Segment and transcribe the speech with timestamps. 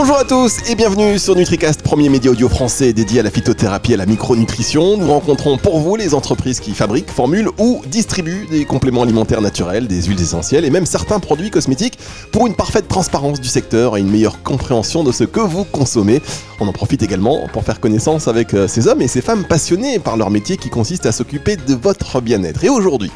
[0.00, 3.90] Bonjour à tous et bienvenue sur NutriCast, premier média audio français dédié à la phytothérapie
[3.90, 4.96] et à la micronutrition.
[4.96, 9.88] Nous rencontrons pour vous les entreprises qui fabriquent, formulent ou distribuent des compléments alimentaires naturels,
[9.88, 11.98] des huiles essentielles et même certains produits cosmétiques
[12.30, 16.22] pour une parfaite transparence du secteur et une meilleure compréhension de ce que vous consommez.
[16.60, 19.98] On en profite également pour faire connaissance avec euh, ces hommes et ces femmes passionnés
[19.98, 22.62] par leur métier qui consiste à s'occuper de votre bien-être.
[22.62, 23.10] Et aujourd'hui,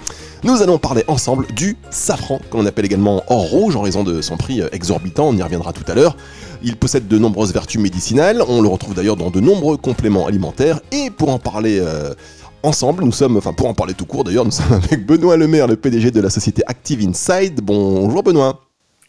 [0.44, 4.36] nous allons parler ensemble du safran, qu'on appelle également or rouge en raison de son
[4.36, 6.16] prix euh, exorbitant, on y reviendra tout à l'heure.
[6.62, 10.80] Il possède de nombreuses vertus médicinales, on le retrouve d'ailleurs dans de nombreux compléments alimentaires,
[10.90, 12.14] et pour en parler euh,
[12.62, 15.68] ensemble, nous sommes, enfin pour en parler tout court d'ailleurs, nous sommes avec Benoît Lemaire,
[15.68, 17.60] le PDG de la société Active Inside.
[17.62, 18.62] Bonjour Benoît.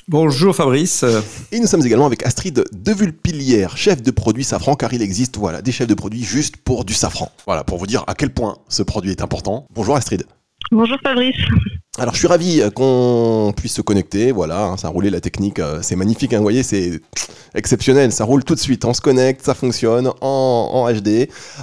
[0.07, 1.05] Bonjour Fabrice.
[1.51, 5.61] Et nous sommes également avec Astrid Devulpilière, chef de produit safran, car il existe voilà,
[5.61, 7.31] des chefs de produits juste pour du safran.
[7.47, 9.65] Voilà, pour vous dire à quel point ce produit est important.
[9.73, 10.25] Bonjour Astrid.
[10.71, 11.35] Bonjour Fabrice.
[11.99, 15.21] Alors je suis ravi euh, qu'on puisse se connecter, voilà, hein, ça a roulé la
[15.21, 16.99] technique, euh, c'est magnifique, hein, vous voyez, c'est
[17.53, 21.07] exceptionnel, ça roule tout de suite, on se connecte, ça fonctionne en, en HD.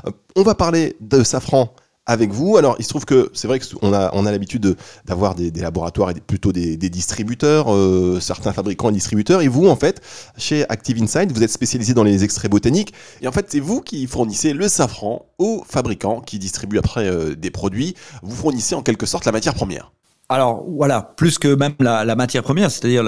[0.06, 1.74] Euh, on va parler de Safran
[2.10, 2.56] avec vous.
[2.56, 6.10] Alors, il se trouve que c'est vrai qu'on a, on a l'habitude d'avoir des, laboratoires
[6.10, 9.42] et plutôt des, distributeurs, euh, certains fabricants et distributeurs.
[9.42, 10.02] Et vous, en fait,
[10.36, 12.92] chez Active Insight, vous êtes spécialisé dans les extraits botaniques.
[13.22, 17.36] Et en fait, c'est vous qui fournissez le safran aux fabricants qui distribuent après euh,
[17.36, 17.94] des produits.
[18.24, 19.92] Vous fournissez en quelque sorte la matière première.
[20.32, 23.02] Alors voilà, plus que même la, matière première, c'est-à-dire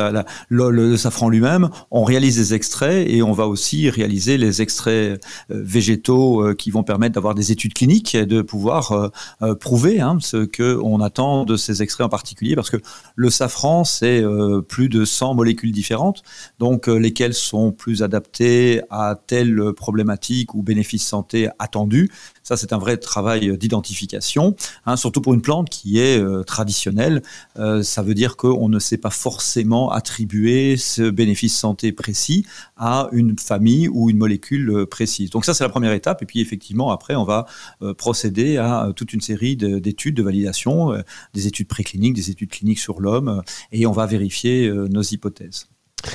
[0.49, 5.19] le, safran lui-même, on réalise des extraits et on va aussi réaliser les extraits euh,
[5.49, 9.13] végétaux euh, qui vont permettre d'avoir des études cliniques et de pouvoir
[9.43, 12.79] euh, prouver hein, ce qu'on attend de ces extraits en particulier, parce que
[13.15, 14.25] le safran, c'est
[14.69, 16.25] plus de 100 molécules différentes,
[16.59, 22.11] donc lesquelles sont plus adaptées à telle problématique ou bénéfice santé attendu.
[22.53, 24.55] Ça, c'est un vrai travail d'identification,
[24.87, 27.23] hein, surtout pour une plante qui est traditionnelle
[27.59, 33.09] euh, ça veut dire qu'on ne sait pas forcément attribuer ce bénéfice santé précis à
[33.13, 35.31] une famille ou une molécule euh, précise.
[35.31, 36.23] Donc ça, c'est la première étape.
[36.23, 37.47] Et puis effectivement, après, on va
[37.83, 40.93] euh, procéder à toute une série d'études de validation,
[41.35, 45.67] des études précliniques, des études cliniques sur l'homme, et on va vérifier nos hypothèses.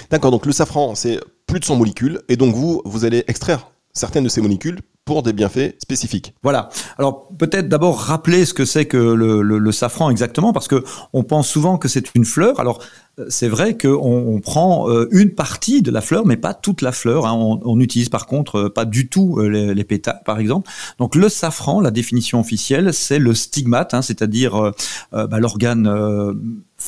[0.09, 3.69] D'accord, donc le safran, c'est plus de 100 molécules, et donc vous, vous allez extraire
[3.93, 6.35] certaines de ces molécules pour des bienfaits spécifiques.
[6.43, 6.69] Voilà.
[6.99, 11.47] Alors peut-être d'abord rappeler ce que c'est que le, safran exactement, parce que on pense
[11.47, 12.59] souvent que c'est une fleur.
[12.59, 12.83] Alors
[13.19, 16.81] euh, c'est vrai qu'on on prend euh, une partie de la fleur, mais pas toute
[16.81, 17.25] la fleur.
[17.25, 17.33] Hein.
[17.63, 20.69] On, utilise par contre euh, pas du tout les, pétales, par exemple.
[20.99, 24.73] Donc le safran, la définition officielle, c'est le stigmate, hein, c'est-à-dire
[25.13, 25.87] bah, l'organe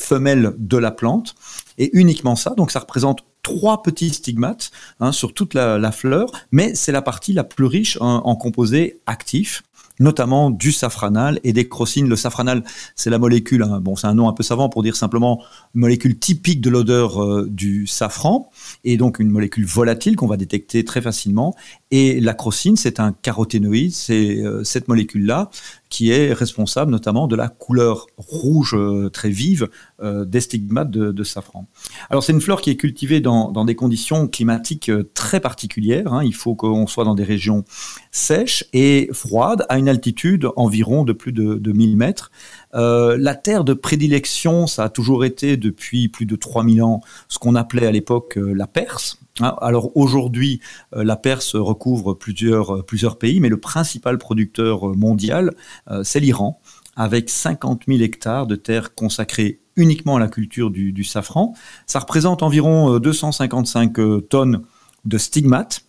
[0.00, 1.34] femelle de la plante,
[1.78, 2.50] et uniquement ça.
[2.56, 7.32] Donc ça représente trois petits stigmates hein, sur toute la, fleur, mais c'est la partie
[7.32, 9.62] la plus riche en, composés actifs
[9.98, 12.08] notamment du safranal et des crocines.
[12.08, 12.64] Le safranal,
[12.96, 15.44] c'est la molécule, hein, bon, c'est un nom un peu savant pour dire simplement
[15.74, 18.50] molécule typique de l'odeur euh, du safran,
[18.82, 21.54] et donc une molécule volatile qu'on va détecter très facilement.
[21.92, 25.50] Et la crocine, c'est un caroténoïde, c'est euh, cette molécule-là
[25.88, 29.68] qui est responsable notamment de la couleur rouge euh, très vive
[30.00, 31.66] euh, des stigmates de, safran.
[32.08, 36.12] Alors c'est une fleur qui est cultivée dans, des conditions climatiques très particulières.
[36.12, 36.22] Hein.
[36.22, 37.64] Il faut qu'on soit dans des régions
[38.12, 42.30] sèches et froides, à une altitude environ de plus de, de 1000 mètres.
[42.72, 47.54] La terre de prédilection, ça a toujours été depuis plus de 3000 ans ce qu'on
[47.54, 49.20] appelait à l'époque la Perse.
[49.40, 50.60] Hein, alors aujourd'hui,
[50.94, 55.54] euh, la Perse recouvre plusieurs, euh, plusieurs pays, mais le principal producteur euh, mondial,
[56.02, 56.60] c'est l'Iran,
[56.96, 61.54] avec 50 000 hectares de terres consacrées uniquement à la culture du, safran.
[61.86, 64.62] Ça représente environ 255 tonnes
[65.04, 65.84] de stigmates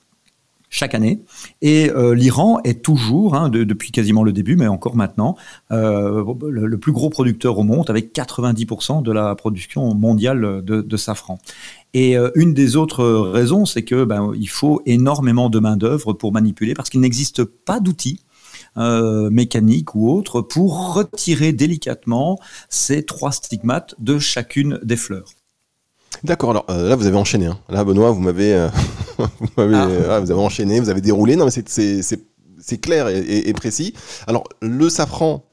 [0.71, 1.21] chaque année.
[1.61, 5.35] Et l'Iran est toujours, hein, depuis quasiment le début, mais encore maintenant,
[5.69, 11.39] le, plus gros producteur au monde, avec 90% de la production mondiale de, safran.
[11.93, 16.13] Et euh, une des autres raisons, c'est que ben, il faut énormément de main d'œuvre
[16.13, 18.21] pour manipuler, parce qu'il n'existe pas d'outils
[18.77, 22.39] euh, mécaniques ou autres pour retirer délicatement
[22.69, 25.33] ces trois stigmates de chacune des fleurs.
[26.23, 26.51] D'accord.
[26.51, 27.47] Alors euh, là, vous avez enchaîné.
[27.47, 27.59] Hein.
[27.69, 28.67] Là, Benoît, vous m'avez,
[29.17, 29.25] vous,
[29.57, 29.87] ah.
[30.09, 31.35] ah, vous avez enchaîné, vous avez déroulé.
[31.35, 33.93] Non, mais c'est clair et, et, précis.
[34.27, 35.43] Alors, le safran,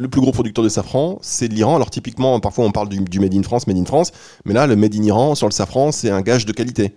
[0.00, 1.76] le plus gros producteur de safran, c'est l'Iran.
[1.76, 4.12] Alors typiquement, parfois on parle du, Made in France, Made in France,
[4.44, 6.96] mais là, le Made in Iran sur le safran, c'est un gage de qualité.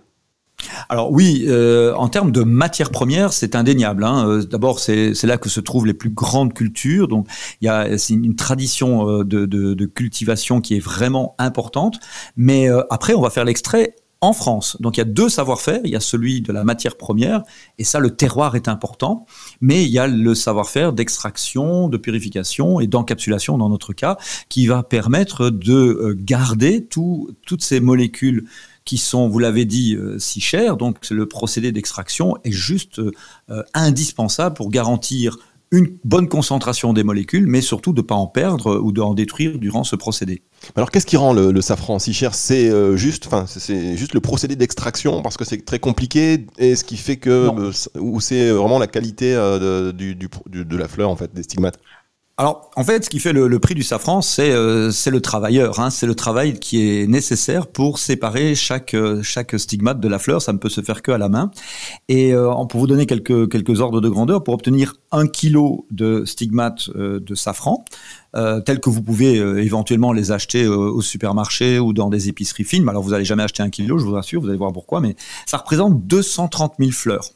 [0.88, 4.04] Alors oui, euh, en termes de matières premières, c'est indéniable.
[4.04, 4.28] Hein.
[4.28, 7.08] Euh, d'abord, c'est là que se trouvent les plus grandes cultures.
[7.08, 7.26] Donc,
[7.60, 11.98] il y a une tradition euh, de, cultivation qui est vraiment importante.
[12.36, 13.94] Mais après, on va faire l'extrait
[14.24, 14.78] en France.
[14.80, 17.42] Donc il y a deux savoir-faire, il y a celui de la matière première,
[17.78, 19.26] et ça le terroir est important,
[19.60, 24.16] mais il y a le savoir-faire d'extraction, de purification et d'encapsulation dans notre cas,
[24.48, 28.46] qui va permettre de euh, garder toutes ces molécules
[28.84, 30.76] qui sont, vous l'avez dit, si chers.
[30.76, 33.00] Donc le procédé d'extraction est juste
[33.74, 35.38] indispensable pour garantir
[35.74, 39.58] une bonne concentration des molécules, mais surtout de ne pas en perdre ou d'en détruire
[39.58, 40.42] durant ce procédé.
[40.76, 42.34] Alors qu'est-ce qui rend le, safran si cher?
[42.34, 46.76] C'est euh, juste, enfin, c'est juste le procédé d'extraction parce que c'est très compliqué et
[46.76, 51.16] ce qui fait que euh, ou c'est vraiment la qualité euh, de la fleur en
[51.16, 51.78] fait des stigmates?
[52.36, 55.78] Alors, en fait, ce qui fait le, prix du safran, c'est euh, le travailleur.
[55.78, 55.90] Hein.
[55.90, 60.42] C'est le travail qui est nécessaire pour séparer chaque, euh, chaque stigmate de la fleur.
[60.42, 61.52] Ça ne peut se faire que à la main.
[62.08, 66.24] Et euh, pour vous donner quelques, quelques ordres de grandeur, pour obtenir un kilo de
[66.24, 67.84] stigmates de safran,
[68.66, 72.88] tels que vous pouvez éventuellement les acheter au supermarché ou dans des épiceries fines.
[72.88, 75.14] Alors, vous n'allez jamais acheter un kilo, je vous rassure, vous allez voir pourquoi, mais
[75.46, 77.30] ça représente 230 000 fleurs.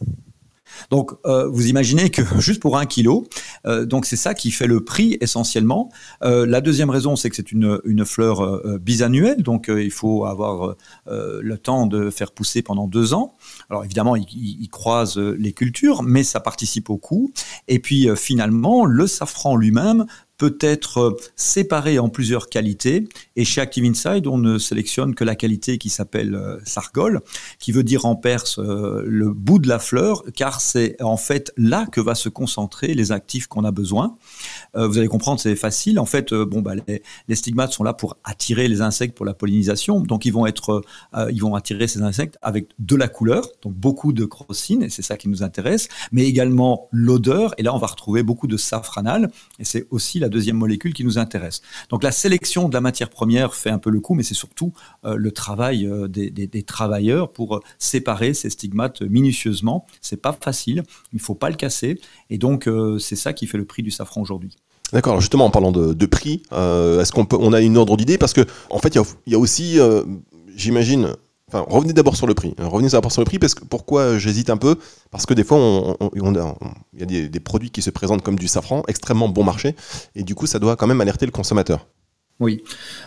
[0.91, 3.27] Donc, euh, vous imaginez que juste pour un kilo,
[3.67, 5.91] euh, donc c'est ça qui fait le prix essentiellement.
[6.23, 10.77] Euh, la deuxième raison, c'est que c'est une, fleur bisannuelle, donc il faut avoir
[11.07, 13.35] le temps de faire pousser pendant deux ans.
[13.71, 17.33] Alors évidemment, il, il, croise les cultures, mais ça participe au coût.
[17.67, 20.07] Et puis finalement, le safran lui-même
[20.39, 23.09] peut être euh, séparé en plusieurs qualités.
[23.37, 27.21] Et chez Active Inside, on ne sélectionne que la qualité qui s'appelle euh, sargol,
[27.59, 31.53] qui veut dire en perse euh, le bout de la fleur, car c'est en fait
[31.57, 34.17] là que va se concentrer les actifs qu'on a besoin.
[34.75, 35.99] vous allez comprendre, c'est facile.
[35.99, 40.01] En fait, bon, bah, les, stigmates sont là pour attirer les insectes pour la pollinisation.
[40.01, 40.83] Donc, ils vont être,
[41.33, 45.03] ils vont attirer ces insectes avec de la couleur, donc beaucoup de crocine, et c'est
[45.03, 47.55] ça qui nous intéresse, mais également l'odeur.
[47.59, 51.05] Et là, on va retrouver beaucoup de safranal, et c'est aussi la deuxième molécule qui
[51.05, 51.63] nous intéresse.
[51.91, 54.73] Donc la sélection de la matière première fait un peu le coup, mais c'est surtout
[55.05, 59.87] euh, le travail euh, des, travailleurs pour euh, séparer ces stigmates minutieusement.
[60.01, 60.83] C'est pas facile,
[61.13, 64.21] il faut pas le casser, et donc c'est ça qui fait le prix du safran
[64.21, 64.57] aujourd'hui.
[64.93, 65.21] D'accord.
[65.21, 68.19] Justement, en parlant de, prix, est-ce qu'on on a une ordre d'idée?
[68.19, 69.79] Parce que en fait, il y, a aussi,
[70.57, 71.15] j'imagine,
[71.53, 72.55] Revenez d'abord sur le prix.
[72.59, 74.77] Revenez d'abord sur le prix parce que pourquoi j'hésite un peu?
[75.11, 78.83] Parce que des fois, il y a des, produits qui se présentent comme du safran,
[78.89, 79.75] extrêmement bon marché,
[80.15, 81.87] et du coup, ça doit quand même alerter le consommateur.
[82.41, 82.63] Oui,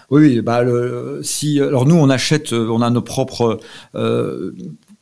[0.09, 0.61] oui, bah
[1.21, 3.61] si alors nous on achète, on a nos propres
[3.95, 4.51] euh,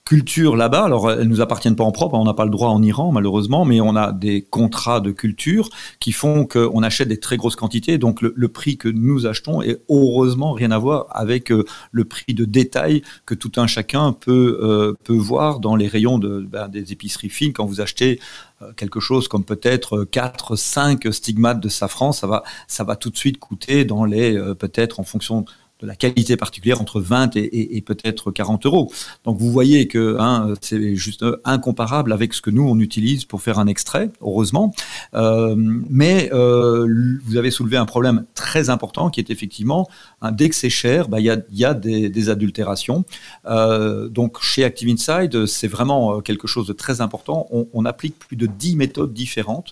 [0.10, 0.86] culture là-bas.
[0.86, 3.64] Alors, elles nous appartiennent pas en propre, on n'a pas le droit en Iran, malheureusement,
[3.64, 5.70] mais on a des contrats de culture
[6.00, 8.00] qui font qu'on achète des très grosses quantités.
[8.00, 12.34] Donc, le, prix que nous achetons est heureusement rien à voir avec euh, le prix
[12.34, 16.92] de détail que tout un chacun peut, euh, peut voir dans les rayons ben, des
[16.92, 17.54] épiceries fines.
[17.54, 18.20] Quand vous achetez
[18.64, 23.12] euh, quelque chose comme peut-être 4, 5 stigmates de safran, ça va, ça va tout
[23.12, 25.46] de suite coûter dans les, peut-être en fonction
[25.80, 28.92] de la qualité particulière entre 20 et, peut-être 40 euros.
[29.24, 33.42] Donc vous voyez que hein, c'est juste incomparable avec ce que nous on utilise pour
[33.42, 34.74] faire un extrait, heureusement.
[35.14, 39.88] Euh, mais euh, vous avez soulevé un problème très important qui est effectivement
[40.22, 43.06] hein, dès que c'est cher, bah, il y, a, des, adultérations.
[43.46, 47.48] Euh, donc chez Active Inside, c'est vraiment quelque chose de très important.
[47.52, 49.72] On, applique plus de 10 méthodes différentes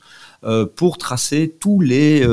[0.75, 2.25] pour tracer toutes les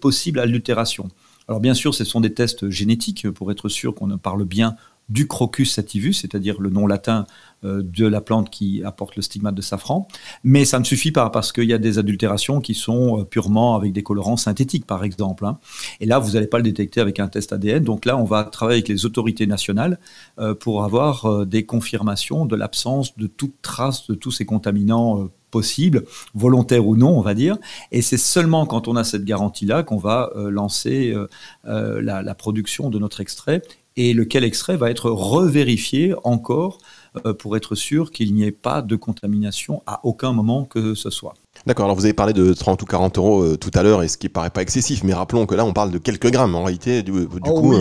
[0.00, 1.08] possibles adultérations.
[1.52, 4.74] Alors bien sûr, ce sont des tests génétiques pour être sûr qu'on parle bien
[5.10, 7.26] du Crocus sativus, c'est-à-dire le nom latin
[7.62, 10.08] euh, de la plante qui apporte le stigmate de safran.
[10.44, 13.76] Mais ça ne suffit pas parce qu'il y a des adultérations qui sont euh, purement
[13.76, 15.44] avec des colorants synthétiques, par exemple.
[15.44, 15.58] Hein.
[16.00, 17.84] Et là, vous n'allez pas le détecter avec un test ADN.
[17.84, 19.98] Donc là, on va travailler avec les autorités nationales
[20.38, 26.04] euh, pour avoir des confirmations de l'absence de toute trace de tous ces contaminants possible,
[26.34, 27.56] volontaire ou non, on va dire.
[27.92, 31.28] Et c'est seulement quand on a cette garantie-là qu'on va euh, lancer euh,
[31.66, 33.62] euh, la, production de notre extrait
[33.94, 36.78] et lequel extrait va être revérifié encore
[37.38, 41.34] pour être sûr qu'il n'y ait pas de contamination à aucun moment que ce soit.
[41.66, 44.16] D'accord, alors vous avez parlé de 30 ou 40 euros tout à l'heure, et ce
[44.16, 47.02] qui paraît pas excessif, mais rappelons que là on parle de quelques grammes en réalité,
[47.02, 47.74] du, oh coup.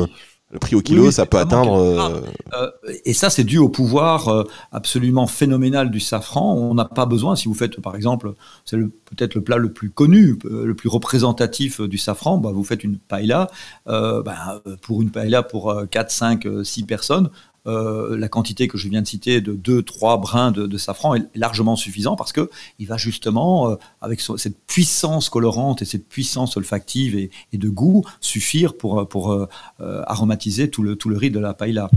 [0.51, 1.77] Le prix au kilo, ça peut atteindre.
[1.77, 2.21] Euh,
[2.53, 2.69] euh,
[3.05, 4.43] et ça, c'est dû au pouvoir euh,
[4.73, 6.55] absolument phénoménal du safran.
[6.55, 8.33] On n'a pas besoin, si vous faites, par exemple,
[8.65, 12.83] c'est peut-être le plat le plus connu, le plus représentatif du safran, bah, vous faites
[12.83, 13.49] une paella.
[13.85, 17.29] Bah, pour une paella pour 4, 5, 6 personnes,
[17.67, 21.75] euh, la quantité que je viens de citer de 2-3 brins de, safran est largement
[21.75, 22.49] suffisant parce que
[22.79, 28.03] il va justement, euh, avec cette puissance colorante et cette puissance olfactive et, de goût,
[28.19, 29.47] suffire pour, pour euh,
[29.79, 31.89] aromatiser tout le, tout le riz de la paella.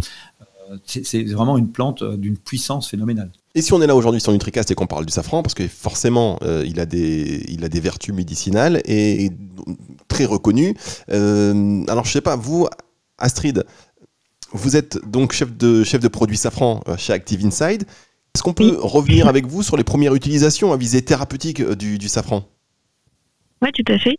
[0.87, 3.31] C'est vraiment une plante d'une puissance phénoménale.
[3.55, 5.69] Et si on est là aujourd'hui sur NutriCast et qu'on parle du safran, parce que
[5.69, 9.31] forcément il, a des, il a des vertus médicinales et,
[10.09, 10.75] très reconnues.
[11.09, 12.67] alors je sais pas, vous,
[13.19, 13.65] Astrid,
[14.55, 17.83] vous êtes donc chef de, chef de produit safran euh, chez Active Inside.
[18.35, 22.09] Est-ce qu'on peut revenir avec vous sur les premières utilisations à visée thérapeutique euh, du,
[22.09, 22.45] safran?
[23.63, 24.17] Oui, tout à fait.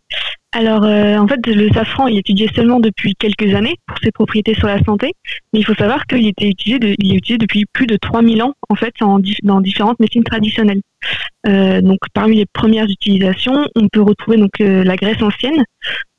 [0.52, 4.54] Alors, euh, en fait, le safran est étudié seulement depuis quelques années pour ses propriétés
[4.54, 5.12] sur la santé,
[5.52, 8.54] mais il faut savoir qu'il était utilisé, il est utilisé depuis plus de 3000 ans
[8.70, 8.94] en fait
[9.42, 10.80] dans différentes médecines traditionnelles.
[11.46, 15.62] Euh, donc parmi les premières utilisations, on peut retrouver donc euh, la Grèce ancienne,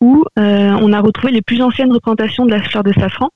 [0.01, 3.29] où on a retrouvé les plus anciennes représentations de la fleur de safran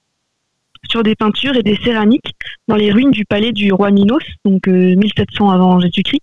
[0.90, 2.34] sur des peintures et des céramiques
[2.68, 6.22] dans les ruines du palais du roi Minos, donc 1700 avant Jésus-Christ.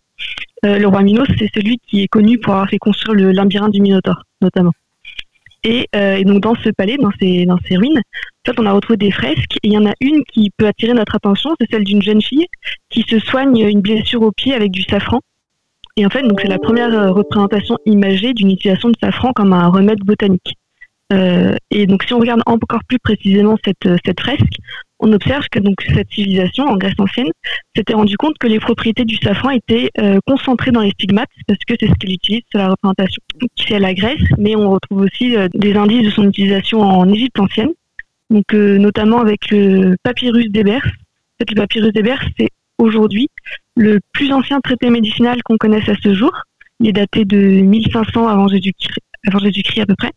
[0.62, 3.80] le roi Minos, c'est celui qui est connu pour avoir fait construire le labyrinthe du
[3.80, 4.72] Minotaure, notamment.
[5.66, 9.10] Euh, et, donc dans ce palais, dans ces, ruines, en fait, on a retrouvé des
[9.10, 9.56] fresques.
[9.62, 12.22] Et il y en a une qui peut attirer notre attention, c'est celle d'une jeune
[12.22, 12.46] fille
[12.90, 15.20] qui se soigne une blessure au pied avec du safran.
[15.96, 19.52] Et en fait, donc c'est la première euh, représentation imagée d'une utilisation de safran comme
[19.52, 20.54] un remède botanique.
[21.12, 24.58] Euh, et donc si on regarde encore plus précisément cette, cette fresque,
[25.00, 27.30] on observe que donc cette civilisation en Grèce ancienne
[27.74, 31.60] s'était rendu compte que les propriétés du safran étaient euh, concentrées dans les stigmates parce
[31.60, 33.22] que c'est ce qu'elle utilise sur la représentation.
[33.56, 37.08] C'est à la Grèce, mais on retrouve aussi euh, des indices de son utilisation en
[37.12, 37.70] Égypte ancienne,
[38.30, 40.84] donc euh, notamment avec le papyrus d'Ebers.
[40.84, 43.28] En fait, le papyrus d'Ebers, c'est aujourd'hui
[43.76, 46.32] le plus ancien traité médicinal qu'on connaisse à ce jour.
[46.80, 50.10] Il est daté de 1500 avant Jésus-Christ, avant Jésus-Christ à peu près,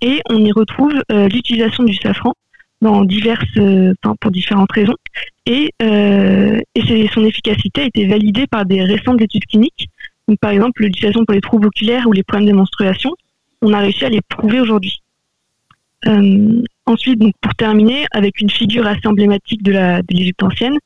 [0.00, 2.34] et on y retrouve l'utilisation du safran
[2.80, 4.96] dans diverses, euh, pour différentes raisons.
[5.46, 9.88] Et, euh, et son efficacité a été validée par des récentes études cliniques.
[10.28, 13.14] Donc, par exemple, l'utilisation pour les troubles oculaires ou les problèmes de menstruation,
[13.62, 15.02] on a réussi à les prouver aujourd'hui.
[16.06, 19.72] Euh, ensuite, donc, pour terminer, avec une figure assez emblématique de
[20.10, 20.78] l'Égypte ancienne,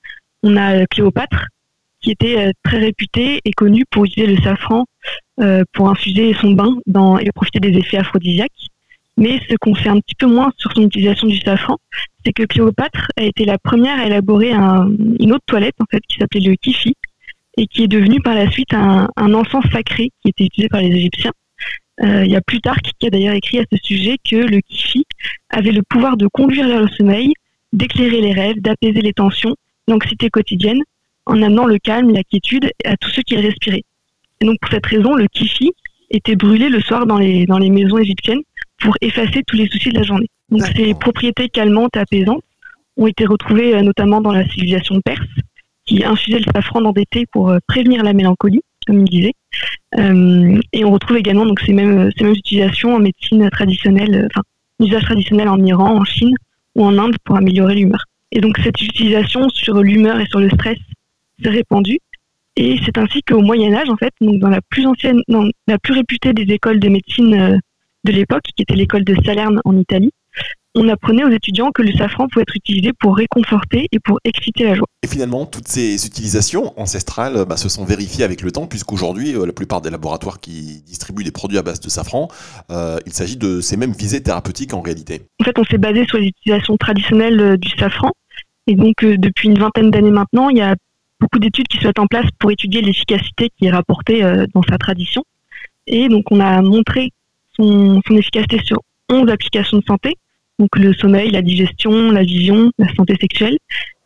[0.42, 1.48] on a Cléopâtre,
[2.00, 4.86] qui était très réputée et connue pour utiliser le safran
[5.72, 8.71] pour infuser son bain dans, et profiter des effets aphrodisiaques.
[9.16, 11.76] Mais ce qu'on sait un petit peu moins sur son utilisation du safran,
[12.24, 16.18] c'est que Cléopâtre a été la première à élaborer une autre toilette en fait qui
[16.18, 16.94] s'appelait le kifi
[17.56, 20.88] et qui est devenu par la suite un, encens sacré qui était utilisé par les
[20.88, 21.32] Égyptiens.
[22.02, 25.04] Euh, il y a Plutarque qui a d'ailleurs écrit à ce sujet que le kifi
[25.50, 27.34] avait le pouvoir de conduire vers le sommeil,
[27.72, 29.54] d'éclairer les rêves, d'apaiser les tensions,
[29.88, 30.80] l'anxiété quotidienne,
[31.26, 33.84] en amenant le calme, la quiétude à tous ceux qui respiraient.
[34.40, 35.72] Et donc pour cette raison, le kifi
[36.10, 38.42] était brûlé le soir dans les, dans les maisons égyptiennes
[38.82, 40.28] pour effacer tous les soucis de la journée.
[40.50, 42.42] Donc ces propriétés calmantes et apaisantes
[42.96, 45.26] ont été retrouvées euh, notamment dans la civilisation perse,
[45.86, 49.32] qui infusait le safran dans des thés pour euh, prévenir la mélancolie, comme il disait.
[49.98, 54.42] Euh, et on retrouve également donc ces mêmes, ces mêmes utilisations en médecine traditionnelle, enfin,
[54.80, 56.34] usage traditionnel en Iran, en Chine
[56.74, 58.04] ou en Inde pour améliorer l'humeur.
[58.32, 60.78] Et donc cette utilisation sur l'humeur et sur le stress
[61.42, 61.98] s'est répandue.
[62.56, 65.78] Et c'est ainsi qu'au Moyen Âge, en fait, donc dans la plus ancienne, dans la
[65.78, 67.60] plus réputée des écoles de médecine
[68.04, 70.12] de l'époque, qui était l'école de Salerne en Italie,
[70.74, 74.64] on apprenait aux étudiants que le safran pouvait être utilisé pour réconforter et pour exciter
[74.64, 74.86] la joie.
[75.02, 79.44] Et finalement, toutes ces utilisations ancestrales bah, se sont vérifiées avec le temps, puisqu'aujourd'hui, euh,
[79.44, 82.28] la plupart des laboratoires qui distribuent des produits à base de safran,
[82.70, 85.22] euh, il s'agit de ces mêmes visées thérapeutiques en réalité.
[85.40, 88.10] En fait, on s'est basé sur les utilisations traditionnelles euh, du safran.
[88.66, 90.76] Et donc, depuis une vingtaine d'années maintenant, il y a
[91.20, 94.22] beaucoup d'études qui se mettent en place pour étudier l'efficacité qui est rapportée
[94.54, 95.24] dans sa tradition.
[95.88, 97.10] Et donc, on a montré
[97.56, 98.78] son, efficacité sur
[99.10, 100.14] 11 applications de santé,
[100.58, 103.58] donc le sommeil, la digestion, la vision, la santé sexuelle.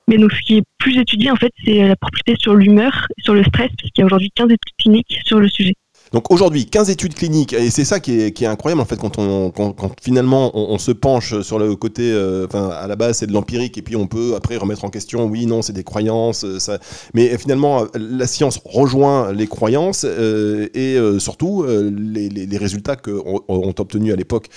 [0.08, 3.34] Mais donc, ce qui est plus étudié, en fait, c'est la propriété sur l'humeur sur
[3.34, 5.74] le stress, puisqu'il y a aujourd'hui 15 études cliniques sur le sujet.
[6.12, 9.50] Donc aujourd'hui, 15 études cliniques, et c'est ça qui est, incroyable en fait quand, on,
[9.50, 13.76] quand, finalement on, se penche sur le côté, euh, à la base c'est de l'empirique
[13.76, 16.78] et puis on peut après remettre en question, oui, non, c'est des croyances, euh,
[17.14, 24.12] mais finalement la science rejoint les croyances euh, et surtout les, résultats qu'ont ont obtenus
[24.12, 24.48] à l'époque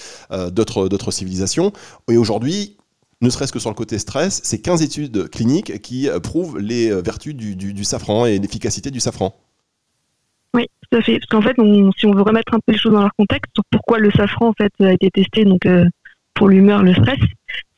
[0.51, 1.73] d'autres civilisations.
[2.09, 2.77] Et aujourd'hui,
[3.21, 7.35] ne serait-ce que sur le côté stress, c'est 15 études cliniques qui prouvent les vertus
[7.35, 9.35] du, du safran et l'efficacité du safran.
[10.53, 11.19] Oui, tout à fait.
[11.19, 11.55] Parce qu'en fait,
[11.97, 14.53] si on veut remettre un peu les choses dans leur contexte, pourquoi le safran en
[14.53, 15.85] fait a été testé donc euh,
[16.33, 17.19] pour l'humeur, le stress,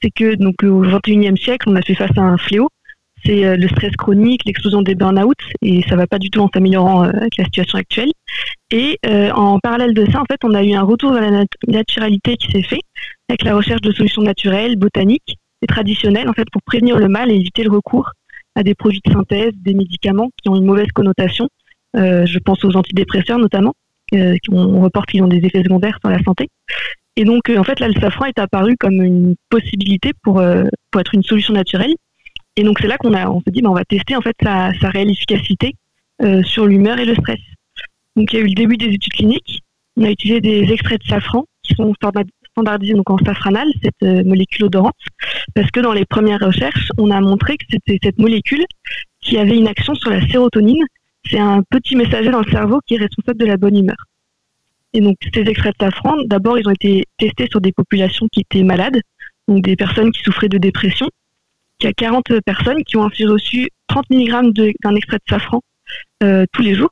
[0.02, 2.70] c'est que donc au 21e siècle, on a fait face à un fléau.
[3.24, 6.50] C'est euh, le stress chronique, l'explosion des burn-out, et ça va pas du tout en
[6.52, 8.12] s'améliorant euh, avec la situation actuelle.
[8.72, 8.98] Et
[9.34, 12.50] en parallèle de ça, en fait, on a eu un retour à la naturalité qui
[12.52, 12.80] s'est fait
[13.28, 17.32] avec la recherche de solutions naturelles, botaniques et traditionnelles, en fait, pour prévenir le mal
[17.32, 18.12] et éviter le recours
[18.56, 21.48] à des produits de synthèse, des médicaments qui ont une mauvaise connotation euh,
[21.96, 23.74] je pense aux antidépresseurs notamment,
[24.14, 26.50] euh, qui on reporte qu'ils ont des effets secondaires sur la santé.
[27.16, 30.44] Et donc, euh, en fait, là, le safran est apparu comme une possibilité pour,
[30.92, 31.96] pour être une solution naturelle.
[32.58, 34.74] Et donc, c'est là qu'on on s'est dit, ben, on va tester en fait sa,
[34.82, 35.76] sa réelle efficacité
[36.44, 37.40] sur l'humeur et le stress.
[38.18, 39.62] Donc, il y a eu le début des études cliniques.
[39.96, 41.94] On a utilisé des extraits de safran qui sont
[42.52, 44.94] standardisés donc en safranal, cette molécule odorante,
[45.56, 48.66] parce que dans les premières recherches, on a montré que c'était cette molécule
[49.22, 50.84] qui avait une action sur la sérotonine,
[51.26, 54.08] c'est un petit messager dans le cerveau qui est responsable de la bonne humeur.
[54.94, 58.42] Et donc, ces extraits de safran, d'abord, ils ont été testés sur des populations qui
[58.42, 59.02] étaient malades,
[59.48, 61.08] donc des personnes qui souffraient de dépression.
[61.80, 65.62] Il y a 40 personnes qui ont ainsi reçu 30 mg d'un extrait de safran
[66.20, 66.92] tous les jours.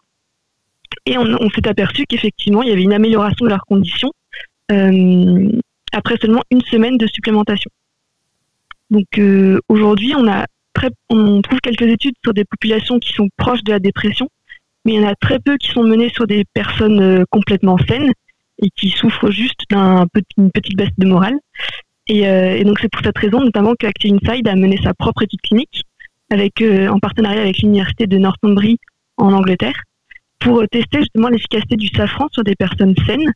[1.05, 4.12] Et on, s'est aperçu qu'effectivement, il y avait une amélioration de leurs conditions
[4.69, 7.69] après seulement une semaine de supplémentation.
[8.89, 9.19] Donc
[9.67, 10.45] aujourd'hui, on a
[11.09, 14.29] on trouve quelques études sur des populations qui sont proches de la dépression,
[14.86, 17.77] mais il y en a très peu qui sont menées sur des personnes euh, complètement
[17.88, 18.12] saines
[18.62, 21.38] et qui souffrent juste d'une petite baisse de morale.
[22.09, 25.24] Euh, et, donc c'est pour cette raison notamment que Active Inside a mené sa propre
[25.24, 25.83] étude clinique
[26.33, 28.77] euh, en partenariat avec l'université de Northumbrie
[29.17, 29.83] en Angleterre
[30.39, 33.31] pour tester justement l'efficacité du safran sur des personnes saines.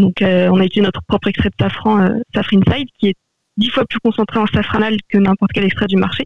[0.00, 3.14] donc on a utilisé notre propre extrait de safran, Safran Inside, qui est
[3.56, 6.24] dix fois plus concentré en safranal que n'importe quel extrait du marché.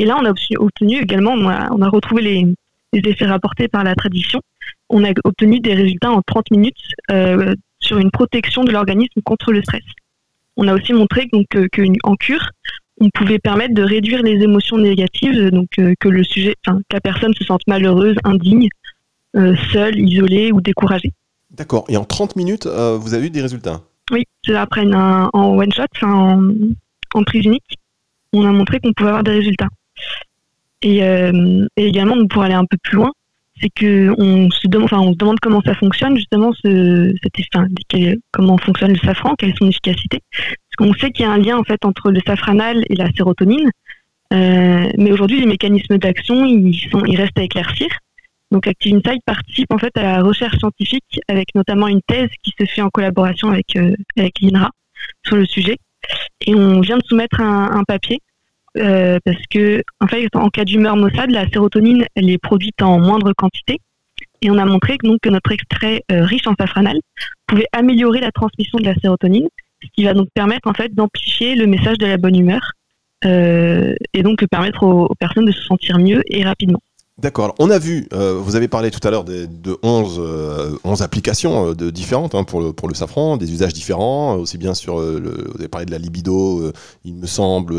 [0.00, 2.54] Et là, on a obtenu également, on a, retrouvé les,
[2.94, 4.40] effets rapportés par la tradition.
[4.88, 6.74] On a obtenu des résultats en 30 minutes
[7.10, 9.82] euh, sur une protection de l'organisme contre le stress.
[10.56, 12.48] On a aussi montré donc qu'en cure,
[12.98, 17.00] on pouvait permettre de réduire les émotions négatives, donc euh, que le sujet, que la
[17.02, 18.70] personne se sente malheureuse, indigne,
[19.36, 21.12] euh, seule, isolée ou découragée.
[21.50, 21.84] D'accord.
[21.90, 23.82] Et en 30 minutes, vous avez eu des résultats?
[24.10, 26.52] Oui, c'est après en one shot, en,
[27.12, 27.76] en prise unique,
[28.32, 29.68] on a montré qu'on pouvait avoir des résultats.
[30.84, 33.12] Euh, et, également, pour aller un peu plus loin,
[33.60, 37.12] c'est que on se demande, comment ça fonctionne justement, ce,
[38.32, 40.20] comment fonctionne le safran, quelle est son efficacité.
[40.32, 43.10] Parce qu'on sait qu'il y a un lien en fait entre le safranal et la
[43.12, 43.68] sérotonine,
[44.32, 47.88] euh, mais aujourd'hui les mécanismes d'action ils restent à éclaircir.
[48.50, 52.54] Donc Active Insight participe en fait à la recherche scientifique avec notamment une thèse qui
[52.58, 54.70] se fait en collaboration avec euh, l'INRA
[55.26, 55.76] sur le sujet.
[56.46, 58.20] Et on vient de soumettre un papier
[58.78, 62.98] euh, parce que en fait, en cas d'humeur maussade, la sérotonine elle est produite en
[62.98, 63.80] moindre quantité.
[64.42, 66.98] Et on a montré que, notre extrait euh, riche en safranal
[67.46, 69.48] pouvait améliorer la transmission de la sérotonine,
[69.82, 72.72] ce qui va donc permettre en fait d'amplifier le message de la bonne humeur
[73.26, 76.80] euh, et donc permettre aux, personnes de se sentir mieux et rapidement.
[77.20, 77.54] D'accord.
[77.58, 80.18] On a vu, euh, vous avez parlé tout à l'heure de, de 11,
[80.84, 84.72] 11, euh, applications euh, de, différentes hein, pour, le, safran, des usages différents, aussi bien
[84.72, 86.72] sur, vous avez parlé de la libido,
[87.04, 87.74] il me semble,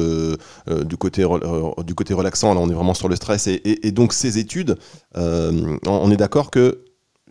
[0.86, 3.47] du, côté, relaxant, là on est vraiment sur le stress.
[3.47, 4.77] Et, donc ces études,
[5.15, 6.84] on est d'accord que,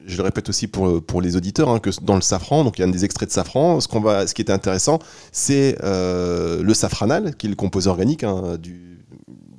[0.06, 2.80] je le répète aussi pour, pour les auditeurs, hein, que dans le safran, donc il
[2.80, 4.98] y a des extraits de safran, ce, qu'on va, ce qui est intéressant,
[5.30, 8.99] c'est le safranal, qui est le composé organique hein, du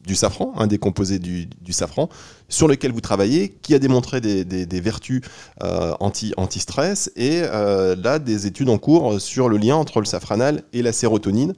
[0.05, 2.09] du safran, un des composés du, safran,
[2.49, 5.21] sur lequel vous travaillez, qui a démontré des, vertus
[5.63, 10.05] euh, anti, anti-stress, et euh, là, des études en cours sur le lien entre le
[10.05, 11.53] safranal et la sérotonine,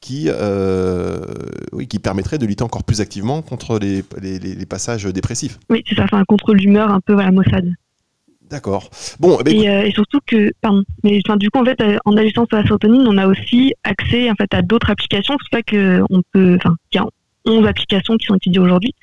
[0.00, 1.18] qui, euh,
[1.72, 4.02] oui, qui permettrait de lutter encore plus activement contre les,
[4.66, 5.58] passages dépressifs.
[5.70, 7.68] Oui, c'est ça, enfin, contre l'humeur un peu voilà, maussade.
[8.48, 8.88] D'accord.
[9.20, 12.56] Bon, eh ben, et, surtout que, pardon, mais du coup en fait, en agissant sur
[12.56, 15.36] la sérotonine, on a aussi accès en fait à d'autres applications.
[15.42, 16.76] C'est pas que on peut, enfin,
[17.48, 18.94] 11 applications qui sont étudiées aujourd'hui,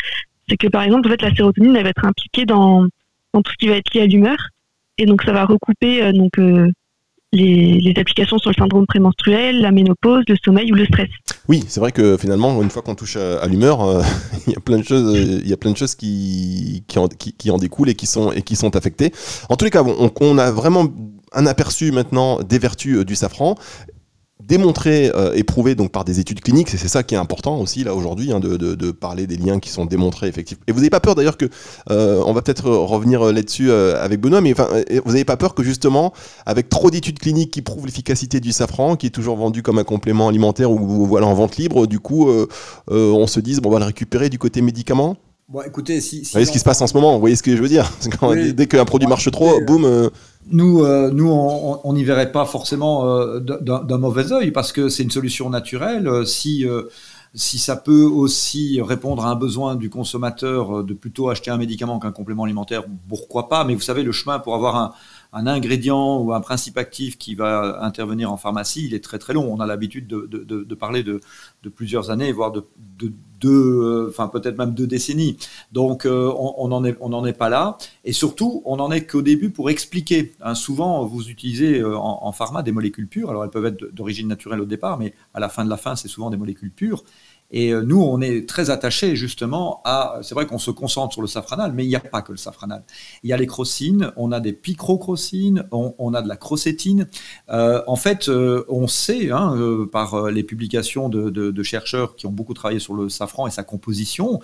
[0.48, 2.86] c'est que par exemple, en fait, la sérotonine elle va être impliquée dans,
[3.34, 4.38] dans tout ce qui va être lié à l'humeur.
[4.98, 6.72] Et donc, ça va recouper euh, donc, euh,
[7.34, 11.10] les, applications sur le syndrome prémenstruel, la ménopause, le sommeil ou le stress.
[11.50, 14.02] Oui, c'est vrai que finalement, une fois qu'on touche à, l'humeur, euh,
[14.48, 17.58] il y a plein de choses, il y a plein de choses qui, qui, en,
[17.58, 19.12] découlent et qui sont, et qui sont affectées.
[19.50, 20.88] En tous les cas, on, on a vraiment
[21.34, 23.56] un aperçu maintenant des vertus du safran
[24.44, 27.58] démontré euh, et prouvé donc par des études cliniques, et c'est ça qui est important
[27.60, 30.62] aussi là aujourd'hui, hein, de, de, de, parler des liens qui sont démontrés effectivement.
[30.68, 31.46] Et vous n'avez pas peur d'ailleurs que,
[31.90, 34.68] euh, on va peut-être revenir euh, là-dessus euh, avec Benoît, mais enfin,
[35.06, 36.14] vous n'avez pas peur que justement,
[36.46, 39.86] avec trop d'études cliniques qui prouvent l'efficacité du safran, qui est toujours vendu comme un
[39.86, 42.30] complément alimentaire ou voilà en vente libre, du coup,
[42.90, 45.16] on se dise bon, on va le récupérer du côté médicament?
[45.48, 47.44] Bon, écoutez, si, vous voyez ce qui se passe en ce moment, vous voyez ce
[47.44, 47.92] que je veux dire?
[48.54, 50.10] Dès qu'un produit marche trop, boum
[50.52, 55.04] nous, euh, nous, on n'y verrait pas forcément euh, d'un mauvais œil parce que c'est
[55.04, 56.08] une solution naturelle.
[56.08, 56.66] Euh, si
[57.38, 62.00] si ça peut aussi répondre à un besoin du consommateur de plutôt acheter un médicament
[62.00, 63.66] qu'un complément alimentaire, pourquoi pas?
[63.66, 64.94] Mais vous savez, le chemin pour avoir un,
[65.36, 69.34] un ingrédient ou un principe actif qui va intervenir en pharmacie, il est très très
[69.34, 69.54] long.
[69.54, 71.20] On a l'habitude de, de, de, parler de,
[71.76, 72.64] plusieurs années, voire de,
[73.42, 75.36] deux, euh, enfin peut-être même deux décennies.
[75.74, 77.78] Donc euh, on n'en est, en est pas là.
[78.06, 80.34] Et surtout, on n'en est qu'au début pour expliquer.
[80.42, 83.30] Hein, souvent, vous utilisez euh, en, en, pharma des molécules pures.
[83.30, 85.98] Alors elles peuvent être d'origine naturelle au départ, mais à la fin de la fin,
[85.98, 87.04] c'est souvent des molécules pures.
[87.52, 90.20] Et euh, nous, on est très attachés justement à.
[90.24, 92.38] C'est vrai qu'on se concentre sur le safranal, mais il n'y a pas que le
[92.38, 92.84] safranal.
[93.24, 97.08] Il y a les crocines, on a des picrocrocines, on, a de la crocétine.
[97.50, 99.56] Euh, en fait, euh, on sait hein,
[99.92, 103.64] par les publications de, de, chercheurs qui ont beaucoup travaillé sur le safran et sa
[103.64, 104.40] composition,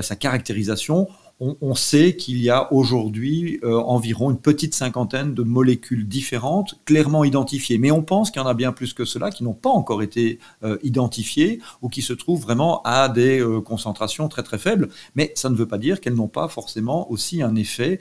[0.00, 6.08] sa caractérisation, on, sait qu'il y a aujourd'hui euh, environ une petite cinquantaine de molécules
[6.08, 7.76] différentes clairement identifiées.
[7.76, 10.02] Mais on pense qu'il y en a bien plus que cela qui n'ont pas encore
[10.02, 14.88] été euh, identifiées ou qui se trouvent vraiment à des euh, concentrations très très faibles.
[15.14, 18.00] Mais ça ne veut pas dire qu'elles n'ont pas forcément aussi un effet.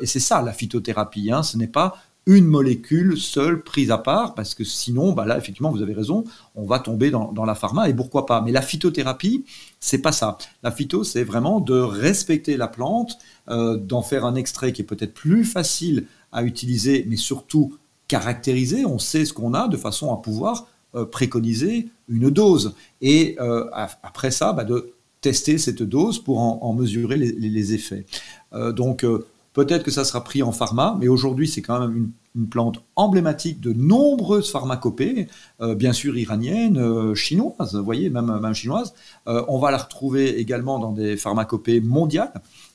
[0.00, 1.30] et c'est ça la phytothérapie.
[1.32, 1.42] Hein.
[1.42, 5.70] ce n'est pas une molécule seule prise à part, parce que sinon, bah là, effectivement,
[5.70, 8.40] vous avez raison, on va tomber dans, la pharma, et pourquoi pas.
[8.40, 9.44] Mais la phytothérapie,
[9.78, 10.38] c'est pas ça.
[10.62, 13.18] La phyto, c'est vraiment de respecter la plante,
[13.50, 17.76] euh, d'en faire un extrait qui est peut-être plus facile à utiliser, mais surtout
[18.08, 18.86] caractériser.
[18.86, 22.74] On sait ce qu'on a de façon à pouvoir euh, préconiser une dose.
[23.02, 28.04] Et euh, après ça, bah, de tester cette dose pour en, mesurer les, les effets.
[28.52, 29.06] donc,
[29.54, 32.10] Peut-être que ça sera pris en pharma, mais aujourd'hui, c'est quand même une,
[32.50, 35.28] plante emblématique de nombreuses pharmacopées,
[35.60, 38.92] euh, bien sûr iraniennes, euh, chinoises, vous voyez, même, chinoises.
[39.28, 42.32] Euh, on va la retrouver également dans des pharmacopées mondiales.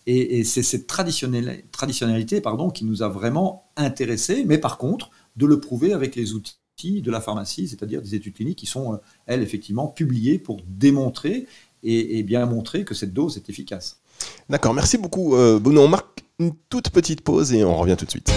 [0.07, 5.59] Et, c'est cette traditionnalité pardon, qui nous a vraiment intéressés, mais par contre, de le
[5.59, 9.87] prouver avec les outils de la pharmacie, c'est-à-dire des études cliniques qui sont, elles, effectivement,
[9.87, 11.47] publiées pour démontrer
[11.83, 13.99] et, bien montrer que cette dose est efficace.
[14.49, 15.81] D'accord, merci beaucoup Bruno.
[15.81, 18.31] On marque une toute petite pause et on revient tout de suite.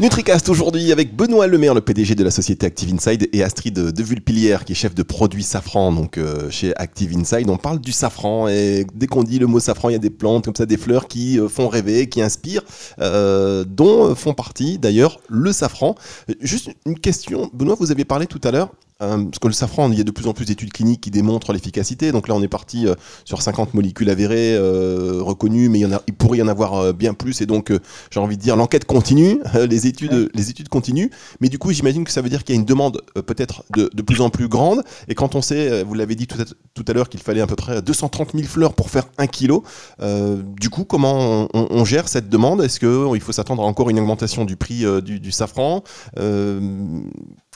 [0.00, 4.02] NutriCast aujourd'hui avec Benoît Lemaire, le PDG de la société Active Inside, et Astrid de
[4.02, 7.48] Vulpilière, qui est chef de produit safran donc euh, chez Active Inside.
[7.48, 10.10] On parle du safran et dès qu'on dit le mot safran, il y a des
[10.10, 12.64] plantes comme ça, des fleurs qui euh, font rêver, qui inspirent,
[13.00, 15.94] euh, dont font partie d'ailleurs le safran.
[16.40, 18.70] Juste une question, Benoît, vous avez parlé tout à l'heure
[19.04, 21.10] euh, parce que le safran, il y a de plus en plus d'études cliniques qui
[21.10, 22.12] démontrent l'efficacité.
[22.12, 25.86] Donc là, on est parti euh, sur 50 molécules avérées, euh, reconnues, mais il, y
[25.86, 27.40] en a, il pourrait y en avoir bien plus.
[27.40, 27.72] Et donc,
[28.10, 31.10] j'ai envie de dire, l'enquête continue, les, études, les études continuent.
[31.40, 33.90] Mais du coup, j'imagine que ça veut dire qu'il y a une demande peut-être de,
[33.92, 34.82] de, plus en plus grande.
[35.08, 37.46] Et quand on sait, vous l'avez dit tout à, tout à l'heure, qu'il fallait à
[37.46, 39.64] peu près 230 000 fleurs pour faire un kilo,
[40.00, 42.62] du coup, comment on, gère cette demande?
[42.62, 45.82] Est-ce qu'il faut s'attendre à encore une augmentation du prix du, du, safran?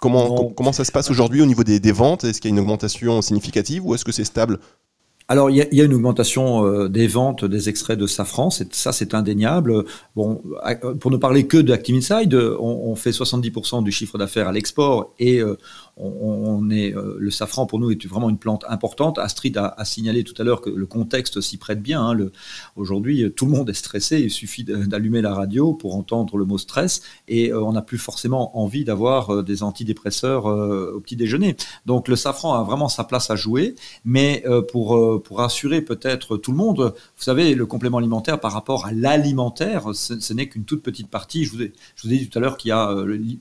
[0.01, 2.25] Comment, comment ça se passe aujourd'hui au niveau des, des ventes?
[2.25, 4.59] Est-ce qu'il y a une augmentation significative ou est-ce que c'est stable?
[5.31, 9.13] Alors, il y, a, une augmentation euh, des ventes des extraits de safran, ça c'est
[9.13, 9.85] indéniable.
[10.17, 10.41] Bon,
[11.01, 15.43] pour ne parler que d'Active Inside, on, fait 70% du chiffre d'affaires à l'export et
[15.43, 15.59] euh,
[15.99, 19.19] on, est, euh, le safran pour nous est vraiment une plante importante.
[19.19, 22.03] Astrid a, signalé tout à l'heure que le contexte s'y prête bien.
[22.03, 22.17] Hein.
[22.77, 24.21] Aujourd'hui, tout le monde est stressé.
[24.21, 27.99] Il suffit d'allumer la radio pour entendre le mot stress et euh, on n'a plus
[27.99, 31.57] forcément envie d'avoir euh, des antidépresseurs au petit déjeuner.
[31.87, 36.51] Donc le safran a vraiment sa place à jouer, mais pour pour rassurer peut-être tout
[36.51, 40.83] le monde, vous savez, le complément alimentaire par rapport à l'alimentaire, ce, n'est qu'une toute
[40.83, 41.45] petite partie.
[41.45, 42.95] Je vous ai, je vous ai dit tout à l'heure qu'il y a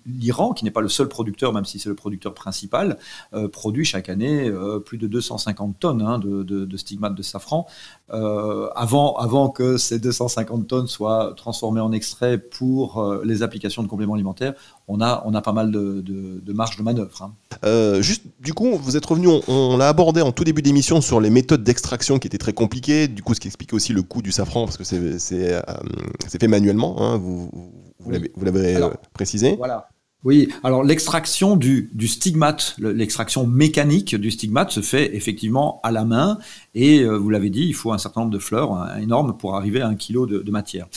[0.05, 2.97] l'Iran qui n'est pas le seul producteur, même si c'est le producteur principal principal,
[3.33, 7.67] euh, produit chaque année euh, plus de 250 tonnes hein, de, stigmates de safran.
[8.13, 13.89] Euh, avant, avant que ces 250 tonnes soient transformées en extrait pour les applications de
[13.89, 14.53] compléments alimentaires,
[14.87, 17.33] on a, on a pas mal de, de, marge de manœuvre.
[17.63, 18.01] Hein.
[18.01, 21.29] juste, du coup, vous êtes revenu, on, l'a abordé en tout début d'émission sur les
[21.29, 24.31] méthodes d'extraction qui étaient très compliquées, du coup, ce qui explique aussi le coût du
[24.31, 27.51] safran, parce que c'est fait manuellement, hein, vous,
[27.99, 28.79] vous l'avez
[29.13, 29.55] précisé.
[29.57, 29.89] Voilà.
[30.23, 36.39] Oui, alors l'extraction du, stigmate, l'extraction mécanique du stigmate se fait effectivement à la main
[36.73, 39.55] et euh, vous l'avez dit, il faut un certain nombre de fleurs hein, énormes pour
[39.55, 40.87] arriver à un kilo de, matière.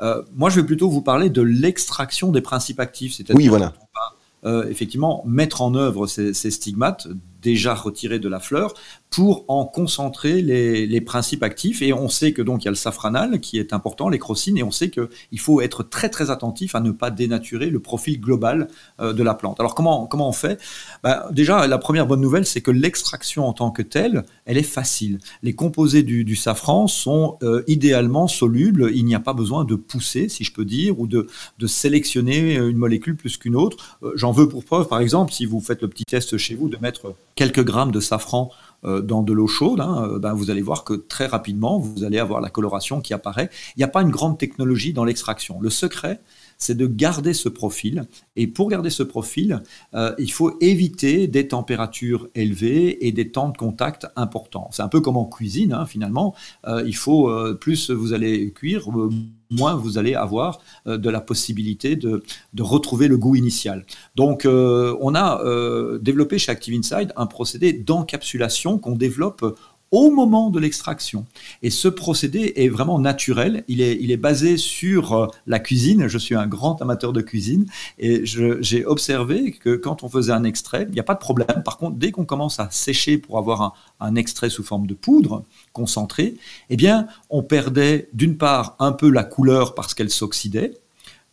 [0.00, 3.74] Euh, moi, je vais plutôt vous parler de l'extraction des principes actifs, c'est-à-dire oui, voilà.
[4.46, 7.06] Euh, effectivement mettre en œuvre ces, stigmates
[7.40, 8.74] déjà retirés de la fleur
[9.10, 11.82] pour en concentrer les, principes actifs.
[11.82, 14.56] Et on sait que donc il y a le safranal qui est important, les crocines,
[14.58, 18.20] et on sait qu'il faut être très très attentif à ne pas dénaturer le profil
[18.20, 18.68] global
[19.00, 19.58] euh, de la plante.
[19.58, 20.60] Alors comment, comment on fait?
[21.02, 24.62] Bah, Déjà, la première bonne nouvelle, c'est que l'extraction en tant que telle, elle est
[24.62, 25.18] facile.
[25.42, 30.28] Les composés du, safran sont euh, idéalement solubles, il n'y a pas besoin de pousser,
[30.28, 31.26] si je peux dire, ou de,
[31.58, 33.98] de sélectionner une molécule plus qu'une autre.
[34.02, 36.68] Euh, j'en veux pour preuve, par exemple, si vous faites le petit test chez vous,
[36.68, 38.50] de mettre quelques grammes de safran
[38.84, 42.02] euh, dans de l'eau chaude, hein, euh, ben vous allez voir que très rapidement, vous
[42.04, 43.50] allez avoir la coloration qui apparaît.
[43.76, 45.60] Il n'y a pas une grande technologie dans l'extraction.
[45.60, 46.20] Le secret,
[46.60, 48.04] c'est de garder ce profil.
[48.36, 49.62] Et pour garder ce profil,
[49.94, 54.68] euh, il faut éviter des températures élevées et des temps de contact importants.
[54.70, 56.34] C'est un peu comme en cuisine, hein, finalement.
[56.66, 58.88] Euh, il faut, euh, plus vous allez cuire,
[59.50, 62.22] moins vous allez avoir de la possibilité de,
[62.54, 63.84] de, retrouver le goût initial.
[64.14, 69.58] Donc, on a développé chez Active Inside un procédé d'encapsulation qu'on développe
[69.92, 71.26] au moment de l'extraction.
[71.62, 73.64] Et ce procédé est vraiment naturel.
[73.68, 76.06] Il est, basé sur euh, la cuisine.
[76.06, 77.66] Je suis un grand amateur de cuisine
[77.98, 81.62] et j'ai observé que quand on faisait un extrait, il n'y a pas de problème.
[81.64, 85.44] Par contre, dès qu'on commence à sécher pour avoir un, extrait sous forme de poudre
[85.72, 86.34] concentrée,
[86.68, 90.74] eh bien, on perdait d'une part un peu la couleur parce qu'elle s'oxydait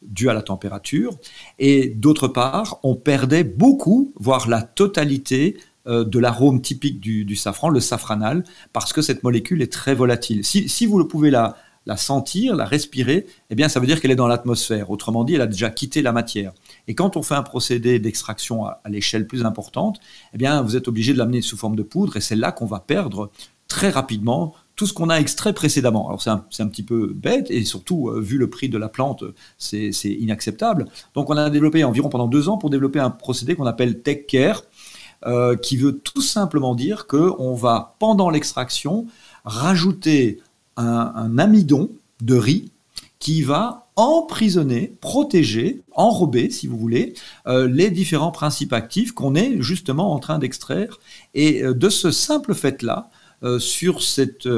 [0.04, 1.18] dû à la température,
[1.58, 7.80] et d'autre part, on perdait beaucoup, voire la totalité de l'arôme typique du, safran, le
[7.80, 10.44] safranal, parce que cette molécule est très volatile.
[10.44, 11.56] Si, vous pouvez la,
[11.96, 14.92] sentir, la respirer, eh bien, ça veut dire qu'elle est dans l'atmosphère.
[14.92, 16.52] Autrement dit, elle a déjà quitté la matière.
[16.88, 20.00] Et quand on fait un procédé d'extraction à, l'échelle plus importante,
[20.34, 22.66] eh bien, vous êtes obligé de l'amener sous forme de poudre, et c'est là qu'on
[22.66, 23.32] va perdre
[23.68, 26.08] très rapidement tout ce qu'on a extrait précédemment.
[26.08, 29.24] Alors c'est un, petit peu bête et surtout, euh, vu le prix de la plante,
[29.58, 30.86] c'est inacceptable.
[31.16, 34.28] Donc on a développé environ pendant deux ans pour développer un procédé qu'on appelle Tech
[34.28, 34.64] Care,
[35.26, 39.08] euh, qui veut tout simplement dire qu'on va, pendant l'extraction,
[39.46, 40.40] rajouter
[40.76, 41.90] un, amidon
[42.22, 42.72] de riz
[43.18, 47.16] qui va emprisonner, protéger, enrober, si vous voulez,
[47.48, 51.00] euh, les différents principes actifs qu'on est justement en train d'extraire.
[51.34, 53.10] Et euh, de ce simple fait-là,
[53.60, 54.50] sur, cette,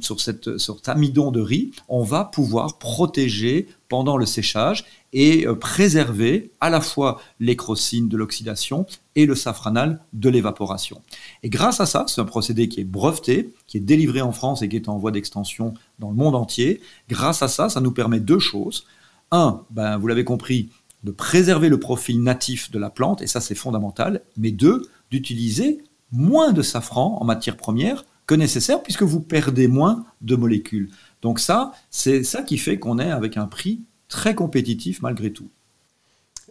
[0.00, 5.46] sur, cette, sur cet amidon de riz, on va pouvoir protéger pendant le séchage et
[5.46, 11.00] euh, préserver à la fois l'écrocine de l'oxydation et le safranal de l'évaporation.
[11.42, 14.60] Et grâce à ça, c'est un procédé qui est breveté, qui est délivré en France
[14.60, 16.82] et qui est en voie d'extension dans le monde entier.
[17.08, 18.86] Grâce à ça, ça nous permet deux choses.
[19.30, 20.68] Un, ben, vous l'avez compris,
[21.04, 24.22] de préserver le profil natif de la plante, et ça c'est fondamental.
[24.36, 30.04] Mais deux, d'utiliser moins de safran en matière première que nécessaire, puisque vous perdez moins
[30.22, 30.90] de molécules.
[31.22, 35.48] Donc ça, c'est ça qui fait qu'on est avec un prix très compétitif malgré tout.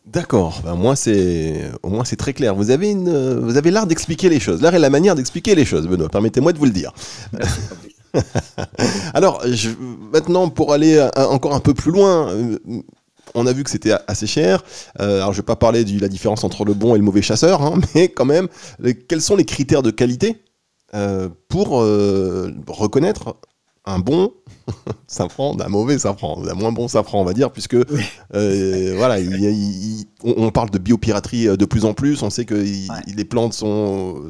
[0.06, 2.56] D'accord, ben moi c'est au moins c'est très clair.
[2.56, 4.62] Vous avez une vous avez l'art d'expliquer les choses.
[4.62, 6.10] L'art est la manière d'expliquer les choses, Benoît.
[6.10, 6.92] Permettez-moi de vous le dire.
[9.14, 9.44] Alors,
[10.12, 12.58] maintenant pour aller encore un peu plus loin, euh,
[13.34, 14.64] on a vu que c'était assez cher.
[15.00, 17.22] Euh, alors je vais pas parler de la différence entre le bon et le mauvais
[17.22, 18.48] chasseur, hein, mais quand même,
[19.08, 20.44] quels sont les critères de qualité
[20.94, 21.70] euh, pour
[22.68, 23.38] reconnaître
[23.86, 24.32] un bon
[25.08, 29.18] safran d'un mauvais safran, d'un moins bon safran, on va dire, puisque euh, voilà,
[30.24, 32.24] on, parle de biopiraterie euh, de plus en plus.
[32.24, 34.22] On sait que les plantes sont,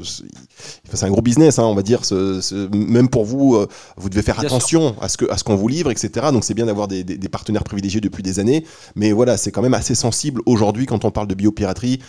[0.91, 2.01] c'est un gros business, hein, on va dire.
[2.71, 5.67] même pour vous, euh, vous devez faire attention à ce que à ce qu'on vous
[5.67, 6.27] livre, etc.
[6.31, 9.73] Donc c'est bien d'avoir des, partenaires privilégiés depuis des années, mais voilà, c'est quand même
[9.73, 11.99] assez sensible aujourd'hui quand on parle de biopiraterie.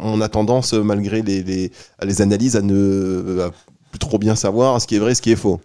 [0.00, 1.70] on a tendance, malgré les,
[2.02, 3.50] les, analyses, à ne
[3.90, 5.60] plus trop bien savoir ce qui est vrai, ce qui est faux.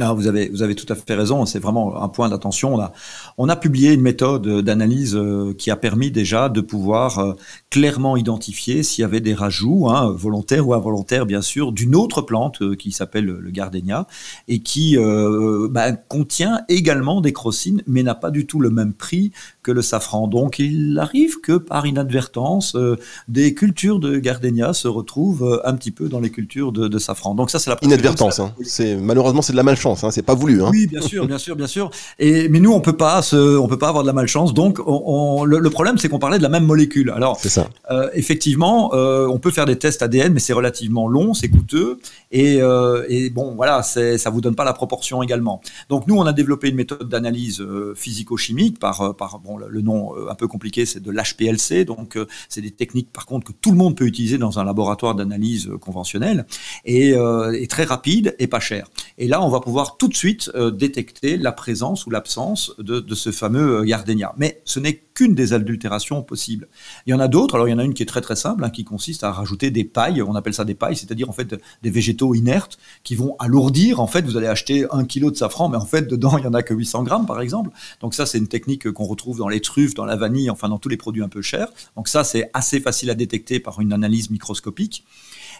[0.00, 1.44] Ah, vous avez vous avez tout à fait raison.
[1.44, 2.74] C'est vraiment un point d'attention.
[2.74, 2.92] On a
[3.36, 7.34] on a publié une méthode d'analyse euh, qui a permis déjà de pouvoir euh,
[7.68, 12.22] clairement identifier s'il y avait des rajouts, hein, volontaires ou involontaires bien sûr, d'une autre
[12.22, 14.06] plante euh, qui s'appelle le gardénia
[14.48, 14.96] et qui
[15.70, 19.30] bah, contient également des crocines, mais n'a pas du tout le même prix
[19.62, 20.26] que le safran.
[20.26, 22.76] Donc il arrive que par inadvertance,
[23.28, 27.34] des cultures de gardénia se retrouvent un petit peu dans les cultures de, safran.
[27.34, 28.40] Donc ça c'est la inadvertance.
[28.40, 28.54] Hein.
[28.64, 30.62] C'est malheureusement c'est de la malchance chance, hein, c'est pas voulu.
[30.62, 30.68] Hein.
[30.70, 31.90] Oui, bien sûr, bien sûr, bien sûr.
[32.18, 34.54] Et mais nous, on peut pas, se, on peut pas avoir de la malchance.
[34.54, 37.10] Donc, on, le, problème, c'est qu'on parlait de la même molécule.
[37.10, 37.68] Alors, ça.
[37.90, 41.98] Euh, effectivement, euh, on peut faire des tests ADN, mais c'est relativement long, c'est coûteux,
[42.30, 45.60] et, euh, et bon, voilà, ça vous donne pas la proportion également.
[45.88, 47.64] Donc, nous, on a développé une méthode d'analyse
[47.94, 51.84] physico-chimique par, par bon, le, nom un peu compliqué, c'est de l'HPLC.
[51.84, 52.18] Donc,
[52.48, 55.70] c'est des techniques, par contre, que tout le monde peut utiliser dans un laboratoire d'analyse
[55.80, 56.46] conventionnel,
[56.84, 57.14] et,
[57.54, 58.86] et très rapide et pas cher.
[59.18, 62.74] Et là, on va pouvoir pouvoir tout de suite euh, détecter la présence ou l'absence
[62.76, 64.34] de, ce fameux euh, gardénia.
[64.36, 66.68] Mais ce n'est qu'une des adultérations possibles.
[67.06, 67.54] Il y en a d'autres.
[67.54, 69.32] Alors il y en a une qui est très très simple, hein, qui consiste à
[69.32, 70.20] rajouter des pailles.
[70.20, 73.98] On appelle ça des pailles, c'est-à-dire en fait des végétaux inertes qui vont alourdir.
[74.00, 76.46] En fait, vous allez acheter un kilo de safran, mais en fait dedans il y
[76.46, 77.70] en a que 800 grammes par exemple.
[78.02, 80.78] Donc ça c'est une technique qu'on retrouve dans les truffes, dans la vanille, enfin dans
[80.78, 81.68] tous les produits un peu chers.
[81.96, 85.06] Donc ça c'est assez facile à détecter par une analyse microscopique.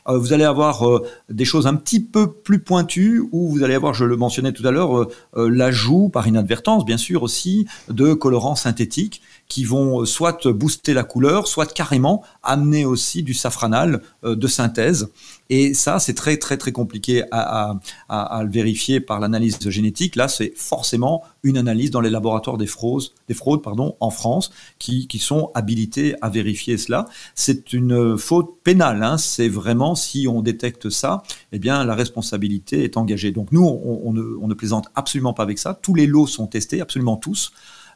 [0.09, 3.75] Euh, vous allez avoir euh, des choses un petit peu plus pointues où vous allez
[3.75, 8.15] avoir, je le mentionnais tout à l'heure, euh, l'ajout par inadvertance, bien sûr aussi, de
[8.15, 14.47] colorants synthétiques qui vont soit booster la couleur, soit carrément amener aussi du safranal de
[14.47, 15.09] synthèse.
[15.51, 17.75] Et ça, c'est très très très compliqué à,
[18.09, 20.17] le vérifier par l'analyse génétique.
[20.17, 24.51] Là, c'est forcément une analyse dans les laboratoires des fraudes, des fraudes pardon, en France
[24.79, 27.05] qui, sont habilités à vérifier cela.
[27.35, 29.03] C'est une faute pénale.
[29.03, 29.19] Hein.
[29.19, 33.33] C'est vraiment si on détecte ça, eh bien la responsabilité est engagée.
[33.33, 34.13] Donc nous, on
[34.49, 35.79] ne plaisante absolument pas avec ça.
[35.83, 37.53] Tous les lots sont testés, absolument tous.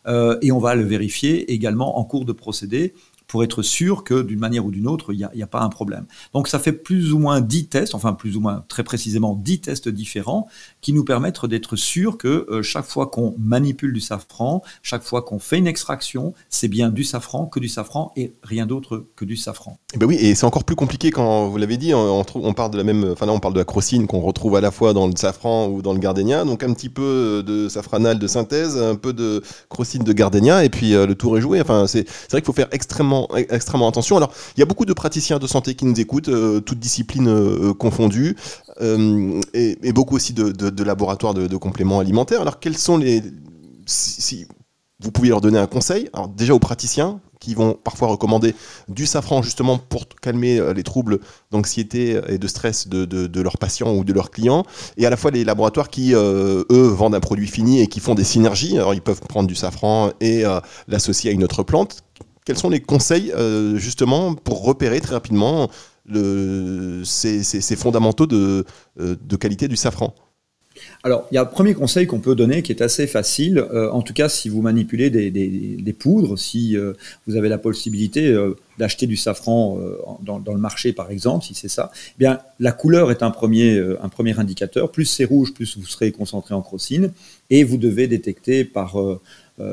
[0.07, 2.95] Euh, et on va le vérifier également en cours de procédé
[3.27, 6.07] pour être sûr que d'une manière ou d'une autre, il n'y a, pas un problème.
[6.35, 9.61] Donc ça fait plus ou moins 10 tests, enfin plus ou moins très précisément 10
[9.61, 10.49] tests différents
[10.81, 15.23] qui nous permettent d'être sûr que euh, chaque fois qu'on manipule du safran, chaque fois
[15.23, 19.25] qu'on fait une extraction, c'est bien du safran, que du safran et rien d'autre que
[19.25, 19.79] du safran.
[19.93, 22.55] Et eh ben oui, et c'est encore plus compliqué quand vous l'avez dit, on, on,
[22.55, 24.71] parle de la même, enfin là on parle de la crocine qu'on retrouve à la
[24.71, 28.27] fois dans le safran ou dans le gardénia, donc un petit peu de safranal de
[28.27, 31.61] synthèse, un peu de crocine de gardénia, et puis euh, le tour est joué.
[31.61, 34.17] Enfin, c'est vrai qu'il faut faire extrêmement, extrêmement attention.
[34.17, 37.29] Alors, il y a beaucoup de praticiens de santé qui nous écoutent, euh, toutes disciplines
[37.29, 38.37] euh, confondues,
[38.81, 42.43] et, beaucoup aussi de, laboratoires de, compléments alimentaires.
[42.43, 43.23] Alors, quels sont les.
[43.87, 44.47] Si,
[45.01, 48.55] vous pouvez leur donner un conseil, alors déjà aux praticiens, qui vont parfois recommander
[48.89, 54.05] du safran justement pour calmer les troubles d'anxiété et de stress de, leurs patients ou
[54.05, 54.65] de leurs clients,
[54.97, 58.15] et à la fois les laboratoires qui, eux, vendent un produit fini et qui font
[58.15, 58.77] des synergies.
[58.77, 60.45] Alors ils peuvent prendre du safran et
[60.89, 62.06] l'associer à une autre plante
[62.47, 65.69] quels sont les conseils euh, justement pour repérer très rapidement
[67.03, 68.65] ces, fondamentaux de,
[69.01, 70.15] euh, de, qualité du safran?
[71.03, 73.91] Alors, il y a un premier conseil qu'on peut donner qui est assez facile, euh,
[73.91, 76.77] en tout cas si vous manipulez des, poudres, si
[77.27, 78.33] vous avez la possibilité
[78.79, 79.81] d'acheter du safran
[80.23, 83.83] dans, le marché par exemple, si c'est ça, eh bien la couleur est un premier,
[84.01, 84.93] un premier indicateur.
[84.93, 87.11] Plus c'est rouge, plus vous serez concentré en crocine,
[87.51, 88.97] et vous devez détecter par,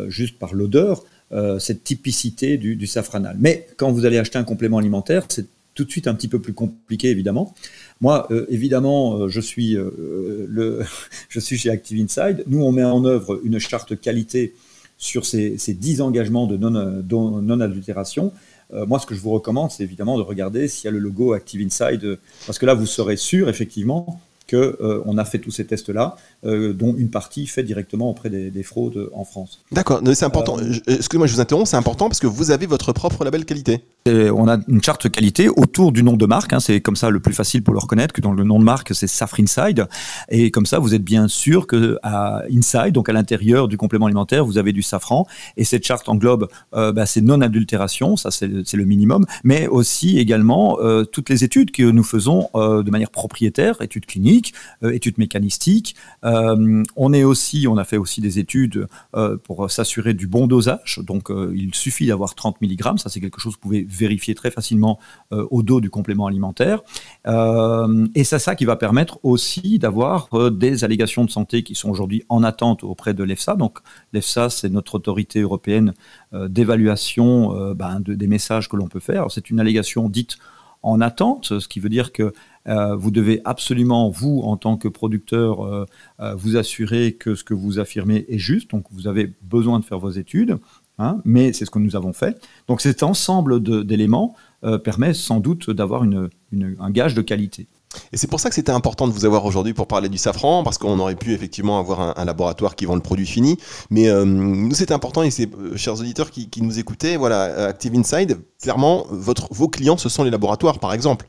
[0.08, 3.36] juste par l'odeur euh, cette typicité du, safranal.
[3.40, 6.38] Mais quand vous allez acheter un complément alimentaire, c'est tout de suite un petit peu
[6.38, 7.56] plus compliqué, évidemment.
[8.02, 9.76] Moi, euh, évidemment, euh, je, suis,
[11.30, 12.44] je suis chez Active Inside.
[12.46, 14.54] Nous, on met en œuvre une charte qualité
[15.00, 18.32] sur ces, ces 10 engagements de non-adultération.
[18.72, 21.34] moi, ce que je vous recommande, c'est évidemment de regarder s'il y a le logo
[21.34, 24.22] Active Inside, parce que là, vous serez sûr, effectivement,
[24.58, 29.10] euh, a fait tous ces tests-là, euh, dont une partie fait directement auprès des, fraudes
[29.14, 29.60] en France.
[29.72, 30.58] D'accord, c'est important.
[30.60, 33.82] Euh, excusez-moi, je vous interromps, c'est important parce que vous avez votre propre label qualité.
[34.08, 37.20] On a une charte qualité autour du nom de marque, hein, c'est comme ça le
[37.20, 39.88] plus facile pour le reconnaître, que dans le nom de marque, c'est Safre Inside.
[40.30, 44.06] Et comme ça, vous êtes bien sûr que à Inside, donc à l'intérieur du complément
[44.06, 45.26] alimentaire, vous avez du safran.
[45.58, 50.78] Et cette charte englobe bah, c'est non-adultération, ça c'est le minimum, mais aussi également
[51.12, 55.96] toutes les études que nous faisons de manière propriétaire, études cliniques euh, études mécanistiques.
[56.24, 60.48] Euh, on est aussi, on a fait aussi des études euh, pour s'assurer du bon
[60.48, 61.00] dosage.
[61.04, 62.98] Donc, il suffit d'avoir 30 mg.
[62.98, 65.00] Ça, c'est quelque chose que vous pouvez vérifier très facilement
[65.32, 66.82] au dos du complément alimentaire.
[67.26, 72.24] et c'est ça qui va permettre aussi d'avoir des allégations de santé qui sont aujourd'hui
[72.30, 73.56] en attente auprès de l'EFSA.
[73.56, 73.80] Donc,
[74.14, 75.94] l'EFSA, c'est notre autorité européenne
[76.34, 79.28] d'évaluation ben, des messages que l'on peut faire.
[79.30, 80.38] C'est une allégation dite
[80.84, 82.34] en attente, ce qui veut dire que
[82.68, 85.86] euh, vous devez absolument, vous, en tant que producteur, euh,
[86.20, 88.72] euh, vous assurer que ce que vous affirmez est juste.
[88.72, 90.60] Donc, vous avez besoin de faire vos études,
[91.00, 92.40] hein, mais c'est ce que nous avons fait.
[92.68, 94.36] Donc, cet ensemble d'éléments
[94.84, 97.68] permet sans doute d'avoir un gage de qualité.
[98.12, 100.64] Et c'est pour ça que c'était important de vous avoir aujourd'hui pour parler du safran,
[100.64, 103.58] parce qu'on aurait pu effectivement avoir un, laboratoire qui vend le produit fini.
[103.90, 109.06] Mais nous, c'était important, et c'est, chers auditeurs qui, nous écoutaient, voilà, Active Inside, clairement,
[109.10, 111.28] vos clients, ce sont les laboratoires, par exemple.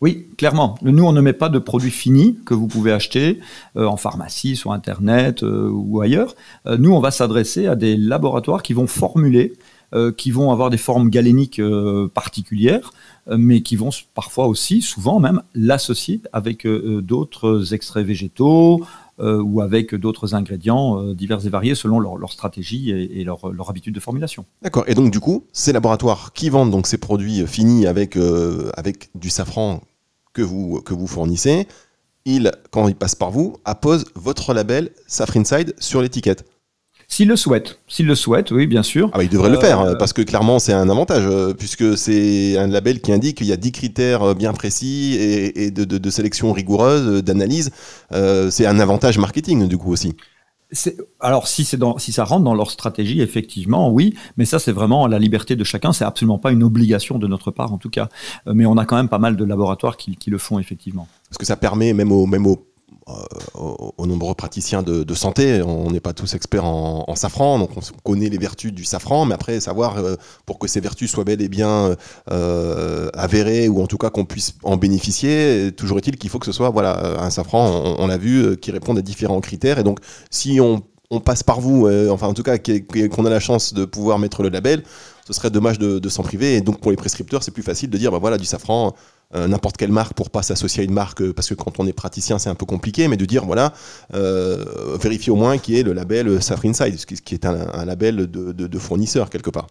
[0.00, 0.76] Oui, clairement.
[0.80, 3.38] Nous, on ne met pas de produits finis que vous pouvez acheter
[3.76, 6.34] euh, en pharmacie, sur Internet euh, ou ailleurs.
[6.66, 9.52] Euh, nous, on va s'adresser à des laboratoires qui vont formuler,
[10.16, 11.60] qui vont avoir des formes galéniques
[12.14, 12.92] particulières,
[13.28, 18.84] mais qui vont parfois aussi, souvent même, l'associer avec d'autres extraits végétaux
[19.18, 23.98] ou avec d'autres ingrédients divers et variés selon leur, stratégie et, leur, leur, habitude de
[23.98, 24.44] formulation.
[24.62, 24.84] D'accord.
[24.86, 28.16] Et donc, du coup, ces laboratoires qui vendent donc ces produits finis avec,
[28.76, 29.80] avec du safran
[30.32, 31.66] que vous, que vous fournissez,
[32.24, 36.44] il, quand il passe par vous, appose votre label Safre Inside sur l'étiquette.
[37.12, 39.10] S'il le souhaite, s'il le souhaite, oui, bien sûr.
[39.12, 41.98] Ah bah, il devrait le faire, euh, parce que clairement, c'est un avantage, euh, puisque
[41.98, 45.84] c'est un label qui indique qu'il y a 10 critères euh, bien précis et, de,
[45.84, 47.72] de, sélection rigoureuse, d'analyse.
[48.12, 50.14] c'est un avantage marketing, du coup, aussi.
[51.18, 55.06] Alors, si, dans, si ça rentre dans leur stratégie, effectivement, oui, mais ça, c'est vraiment
[55.06, 55.92] la liberté de chacun.
[55.92, 58.08] C'est absolument pas une obligation de notre part, en tout cas.
[58.46, 61.08] Euh, mais on a quand même pas mal de laboratoires qui, qui le font, effectivement.
[61.28, 62.69] Parce que ça permet, même au même aux
[63.54, 65.62] aux, nombreux praticiens de, santé.
[65.62, 69.34] On n'est pas tous experts en, safran, donc on connaît les vertus du safran, mais
[69.34, 71.96] après savoir euh, pour que ces vertus soient bel et bien
[72.30, 76.46] euh, avérées ou en tout cas qu'on puisse en bénéficier, toujours est-il qu'il faut que
[76.46, 79.78] ce soit voilà un safran, on, l'a vu, euh, qui répond à différents critères.
[79.78, 79.98] Et donc
[80.30, 80.82] si on,
[81.24, 84.48] passe par vous, enfin en tout cas qu'on a la chance de pouvoir mettre le
[84.48, 84.84] label,
[85.26, 86.54] ce serait dommage de, s'en priver.
[86.54, 88.94] Et donc pour les prescripteurs, c'est plus facile de dire bah voilà du safran
[89.34, 91.86] euh, n'importe quelle marque pour pas s'associer à une marque, euh, parce que quand on
[91.86, 93.72] est praticien, c'est un peu compliqué, mais de dire, voilà,
[94.14, 94.64] euh,
[95.00, 98.78] vérifier au moins qui est le label Safri Inside, ce qui est un, label de,
[98.78, 99.66] fournisseur quelque part.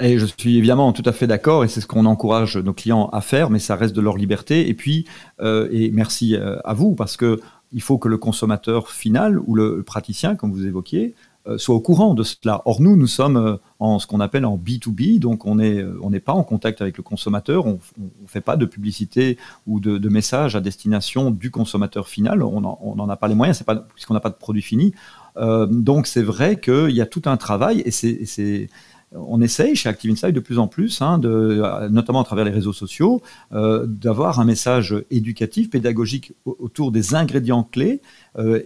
[0.00, 3.08] Et je suis évidemment tout à fait d'accord, et c'est ce qu'on encourage nos clients
[3.12, 4.68] à faire, mais ça reste de leur liberté.
[4.68, 5.06] Et puis,
[5.40, 7.40] euh, et merci euh, à vous, parce que
[7.72, 11.14] il faut que le consommateur final ou le praticien, comme vous évoquiez,
[11.46, 12.62] euh, soit au courant de cela.
[12.64, 16.32] Or, nous, nous sommes en ce qu'on appelle en B2B, donc on n'est on pas
[16.32, 20.56] en contact avec le consommateur, on ne fait pas de publicité ou de, de messages
[20.56, 23.62] à destination du consommateur final, on n'en a pas les moyens,
[23.94, 24.94] puisqu'on n'a pas de produit fini.
[25.38, 28.68] Euh, donc c'est vrai qu'il y a tout un travail et c'est
[29.12, 32.50] on essaye chez Active Insight de plus en plus, hein, de, notamment à travers les
[32.50, 38.02] réseaux sociaux, euh, d'avoir un message éducatif, pédagogique autour des ingrédients clés.
[38.38, 38.62] Euh,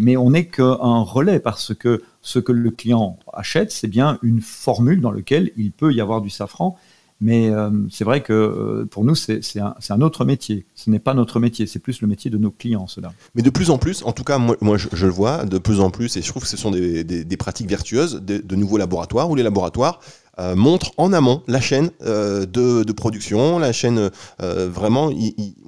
[0.00, 4.40] mais on n'est qu'un relais parce que ce que le client achète, c'est bien une
[4.40, 6.76] formule dans laquelle il peut y avoir du safran
[7.22, 10.66] mais euh, c'est vrai que euh, pour nous, c'est un, autre métier.
[10.74, 13.12] Ce n'est pas notre métier, c'est plus le métier de nos clients, cela.
[13.36, 15.90] Mais de plus en plus, en tout cas, moi, je, le vois, de plus en
[15.90, 19.44] plus, et je trouve que ce sont des, pratiques vertueuses de, nouveaux laboratoires, où les
[19.44, 20.00] laboratoires
[20.38, 24.10] euh, montre en amont la chaîne euh, de, production, la chaîne
[24.40, 25.10] euh, vraiment,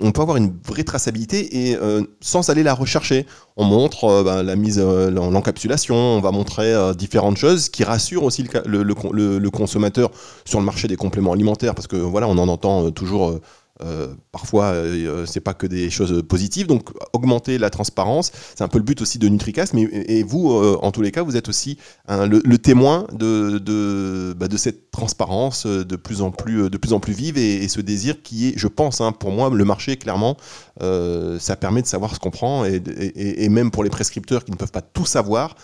[0.01, 1.77] on peut avoir une vraie traçabilité et
[2.21, 3.27] sans aller la rechercher.
[3.57, 9.51] On montre ben, la mise, l'encapsulation, on va montrer différentes choses qui rassurent aussi le,
[9.51, 10.11] consommateur
[10.45, 13.39] sur le marché des compléments alimentaires parce que voilà, on en entend toujours
[14.33, 16.67] parfois, euh, c'est pas que des choses positives.
[16.67, 19.75] Donc, augmenter la transparence, c'est un peu le but aussi de NutriCast.
[19.75, 21.79] Mais et vous, euh, en tous les cas, vous êtes aussi
[22.09, 27.13] le, témoin de de, bah, cette transparence de plus en plus de plus en plus
[27.13, 30.37] vive et, ce désir qui est, je pense, hein, pour moi, le marché clairement,
[30.81, 32.83] ça permet de savoir ce qu'on prend et,
[33.17, 35.57] et, même pour les prescripteurs qui ne peuvent pas tout savoir.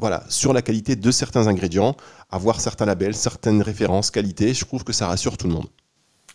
[0.00, 1.96] voilà, sur la qualité de certains ingrédients,
[2.30, 5.68] avoir certains labels, certaines références qualité, je trouve que ça rassure tout le monde.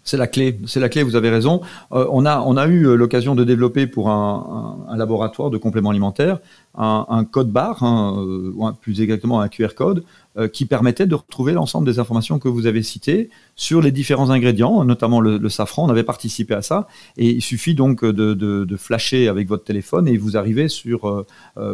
[0.07, 1.61] C'est la clé, c'est la clé, vous avez raison.
[1.91, 5.57] Euh, on, a, on a eu euh, l'occasion de développer pour un, un, laboratoire de
[5.57, 6.37] compléments alimentaires
[6.77, 10.03] un, un code barre, hein, euh, ou plus exactement un QR code,
[10.51, 14.83] qui permettait de retrouver l'ensemble des informations que vous avez citées sur les différents ingrédients,
[14.83, 15.85] notamment le, le, safran.
[15.85, 19.63] On avait participé à ça, et il suffit donc de, de, de flasher avec votre
[19.63, 21.25] téléphone et vous arrivez sur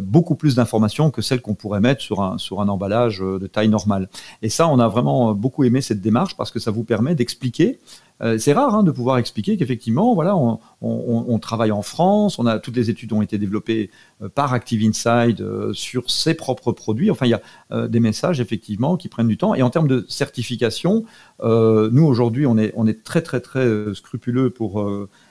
[0.03, 3.69] beaucoup plus d'informations que celles qu'on pourrait mettre sur un, sur un emballage de taille
[3.69, 4.09] normale.
[4.43, 7.79] Et ça, on a vraiment beaucoup aimé cette démarche parce que ça vous permet d'expliquer
[8.21, 12.89] euh, c'est rare hein, de pouvoir expliquer qu'effectivement, voilà, on, travaille en France, toutes les
[12.89, 13.89] études ont été développées
[14.21, 17.09] euh, par Active Inside euh, sur ses propres produits.
[17.09, 19.55] Enfin, il y a des messages effectivement qui prennent du temps.
[19.55, 21.05] Et en termes de certification,
[21.41, 24.85] nous aujourd'hui, on est, on est très très très scrupuleux pour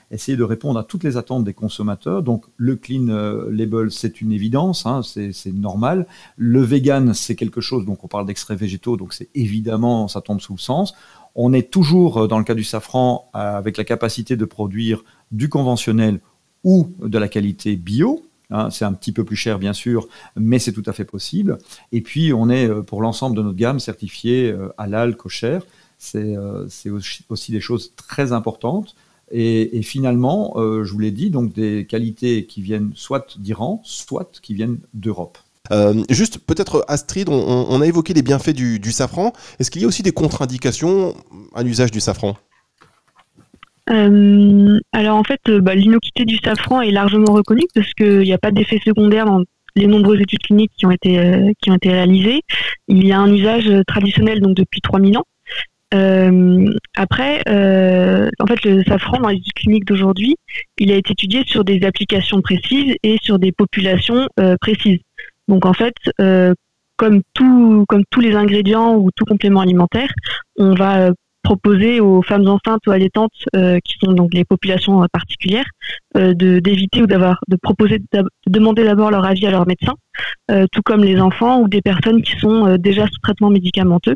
[0.09, 2.23] essayer de répondre à toutes les attentes des consommateurs.
[2.23, 3.05] Donc le clean
[3.49, 6.07] label, c'est une évidence, hein, c'est normal.
[6.35, 10.41] Le vegan, c'est quelque chose, donc on parle d'extraits végétaux, donc c'est évidemment, ça tombe
[10.41, 10.93] sous le sens.
[11.35, 15.03] On est toujours, euh, dans le cas du safran, euh, avec la capacité de produire
[15.31, 16.19] du conventionnel
[16.63, 18.25] ou de la qualité bio.
[18.49, 21.57] Hein, c'est un petit peu plus cher, bien sûr, mais c'est tout à fait possible.
[21.93, 25.59] Et puis, on est, euh, pour l'ensemble de notre gamme, certifié halal, kosher.
[25.97, 26.35] C'est
[27.29, 28.95] aussi des choses très importantes.
[29.29, 34.55] Et, finalement, je vous l'ai dit, donc des qualités qui viennent soit d'Iran, soit qui
[34.55, 35.37] viennent d'Europe.
[35.71, 39.33] Euh, juste, peut-être Astrid, on, a évoqué les bienfaits du, safran.
[39.59, 41.15] Est-ce qu'il y a aussi des contre-indications
[41.55, 42.35] à l'usage du safran?
[43.89, 48.33] Euh, alors en fait, euh, bah, l'inocuité du safran est largement reconnue parce qu'il n'y
[48.33, 49.43] a pas d'effet secondaire dans
[49.75, 52.41] les nombreuses études cliniques qui ont été qui ont été réalisées.
[52.87, 55.25] Il y a un usage traditionnel donc depuis 3000 ans.
[56.95, 60.35] après, en fait, le safran dans les études cliniques d'aujourd'hui,
[60.77, 64.27] il a été étudié sur des applications précises et sur des populations
[64.59, 64.99] précises.
[65.47, 66.53] Donc en fait, euh,
[66.97, 70.11] comme, tout, comme tous les ingrédients ou tout complément alimentaire,
[70.57, 71.11] on va euh,
[71.43, 75.65] proposer aux femmes enceintes ou allaitantes, euh, qui sont donc les populations particulières,
[76.15, 79.95] de d'éviter ou d'avoir de proposer de demander d'abord leur avis à leur médecin,
[80.71, 84.15] tout comme les enfants ou des personnes qui sont déjà sous traitement médicamenteux,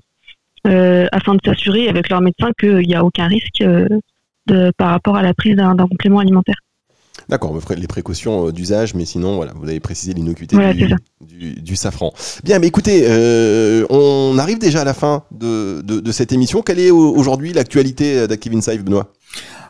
[0.66, 3.64] afin de s'assurer avec leur médecin qu'il n'y a aucun risque
[4.78, 6.60] par rapport à la prise d'un complément alimentaire.
[7.30, 10.56] D'accord, les précautions euh, d'usage, mais sinon, voilà, vous avez précisé l'innocuité
[11.22, 12.14] du, safran.
[12.44, 16.62] Bien, mais écoutez, euh, on arrive déjà à la fin de, de cette émission.
[16.62, 19.12] Quelle est aujourd'hui l'actualité d'Active Insight, Benoît?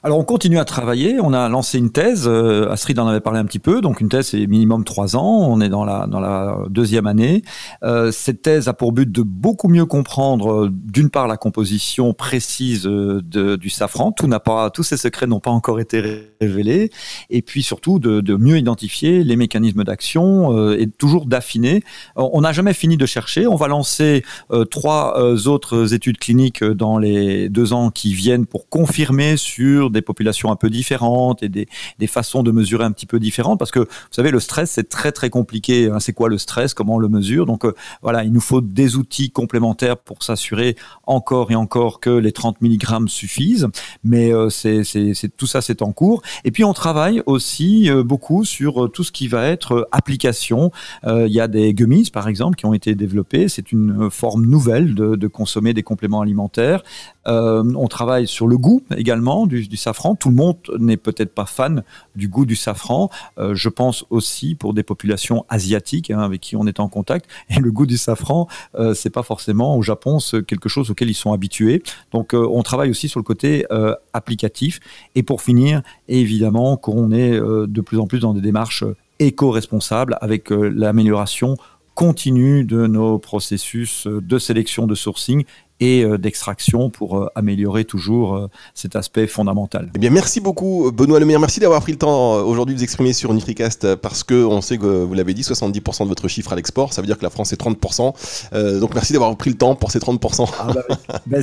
[0.05, 1.19] Alors on continue à travailler.
[1.19, 2.27] On a lancé une thèse.
[2.27, 3.81] Euh, Astrid en avait parlé un petit peu.
[3.81, 5.47] Donc une thèse c'est minimum trois ans.
[5.49, 7.41] On est dans la dans la deuxième année.
[7.81, 12.13] Euh, cette thèse a pour but de beaucoup mieux comprendre, euh, d'une part la composition
[12.13, 14.11] précise du safran.
[14.11, 16.03] Tout n'a pas, tous ces secrets n'ont pas encore été
[16.39, 16.91] révélés.
[17.31, 21.83] Et puis surtout de, de mieux identifier les mécanismes d'action et toujours d'affiner.
[22.15, 23.47] On n'a jamais fini de chercher.
[23.47, 24.23] On va lancer
[24.69, 30.51] trois autres études cliniques dans les deux ans qui viennent pour confirmer sur des populations
[30.51, 31.67] un peu différentes et des,
[32.07, 35.11] façons de mesurer un petit peu différentes parce que vous savez le stress c'est très
[35.11, 35.89] très compliqué.
[35.89, 35.99] Hein.
[35.99, 36.73] C'est quoi le stress?
[36.73, 37.45] Comment on le mesure?
[37.45, 37.65] Donc
[38.01, 40.75] voilà, il nous faut des outils complémentaires pour s'assurer
[41.07, 43.67] encore et encore que les 30 mg suffisent.
[44.03, 46.21] Mais c'est tout ça c'est en cours.
[46.43, 50.71] Et puis on travaille aussi beaucoup sur tout ce qui va être application.
[51.05, 53.47] Il y a des gummies par exemple qui ont été développés.
[53.47, 56.83] C'est une forme nouvelle de consommer des compléments alimentaires.
[57.27, 60.15] Euh, on travaille sur le goût également du, safran.
[60.15, 61.83] Tout le monde n'est peut-être pas fan
[62.15, 63.09] du goût du safran.
[63.37, 67.29] Euh, je pense aussi pour des populations asiatiques hein, avec qui on est en contact.
[67.49, 71.15] Et le goût du safran, euh, c'est pas forcément au Japon quelque chose auquel ils
[71.15, 71.83] sont habitués.
[72.11, 73.65] Donc on travaille aussi sur le côté
[74.13, 74.79] applicatif.
[75.15, 78.83] Et pour finir, évidemment qu'on est de plus en plus dans des démarches
[79.19, 81.57] éco-responsables avec l'amélioration
[81.95, 85.45] continue de nos processus de sélection de sourcing
[85.79, 89.89] et euh, d'extraction pour euh, améliorer toujours euh, cet aspect fondamental.
[89.95, 91.39] Eh bien, merci beaucoup Benoît Lemire.
[91.39, 94.77] Merci d'avoir pris le temps aujourd'hui de vous exprimer sur NutriCast parce que on sait
[94.77, 97.29] que vous l'avez dit, 70% de votre chiffre à l'export, ça veut dire que la
[97.29, 98.79] France est 30%.
[98.79, 100.47] donc merci d'avoir pris le temps pour ces 30%.
[100.59, 101.39] Ah bah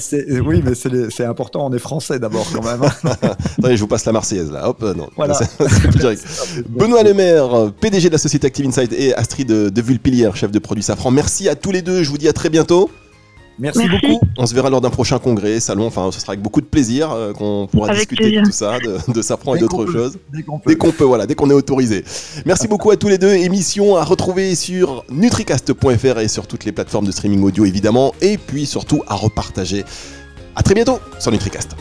[0.47, 0.75] oui, mais
[1.11, 2.83] c'est important, on est français d'abord quand même.
[3.59, 4.69] Attendez, je vous passe la Marseillaise là.
[4.69, 5.09] Hop, non.
[5.17, 5.39] Voilà.
[6.69, 10.83] Benoît Lemaire, PDG de la société Active Insight et Astrid de Vulpilière, chef de produit
[10.83, 11.11] Safran.
[11.11, 12.03] Merci à tous les deux.
[12.03, 12.91] Je vous dis à très bientôt.
[13.63, 14.21] Merci, beaucoup.
[14.37, 15.87] On se verra lors d'un prochain congrès, salon.
[15.87, 19.13] Enfin, ce sera avec beaucoup de plaisir euh, qu'on pourra discuter de tout ça, de,
[19.13, 20.19] de Safran et d'autres choses.
[20.33, 21.05] Dès qu'on peut.
[21.05, 22.05] voilà, dès qu'on est autorisé.
[22.45, 23.33] Merci beaucoup à tous les deux.
[23.33, 28.13] Émission à retrouver sur nutricast.fr et sur toutes les plateformes de streaming audio évidemment.
[28.21, 29.85] Et puis surtout à repartager.
[30.57, 31.77] À très bientôt sur Nutricast.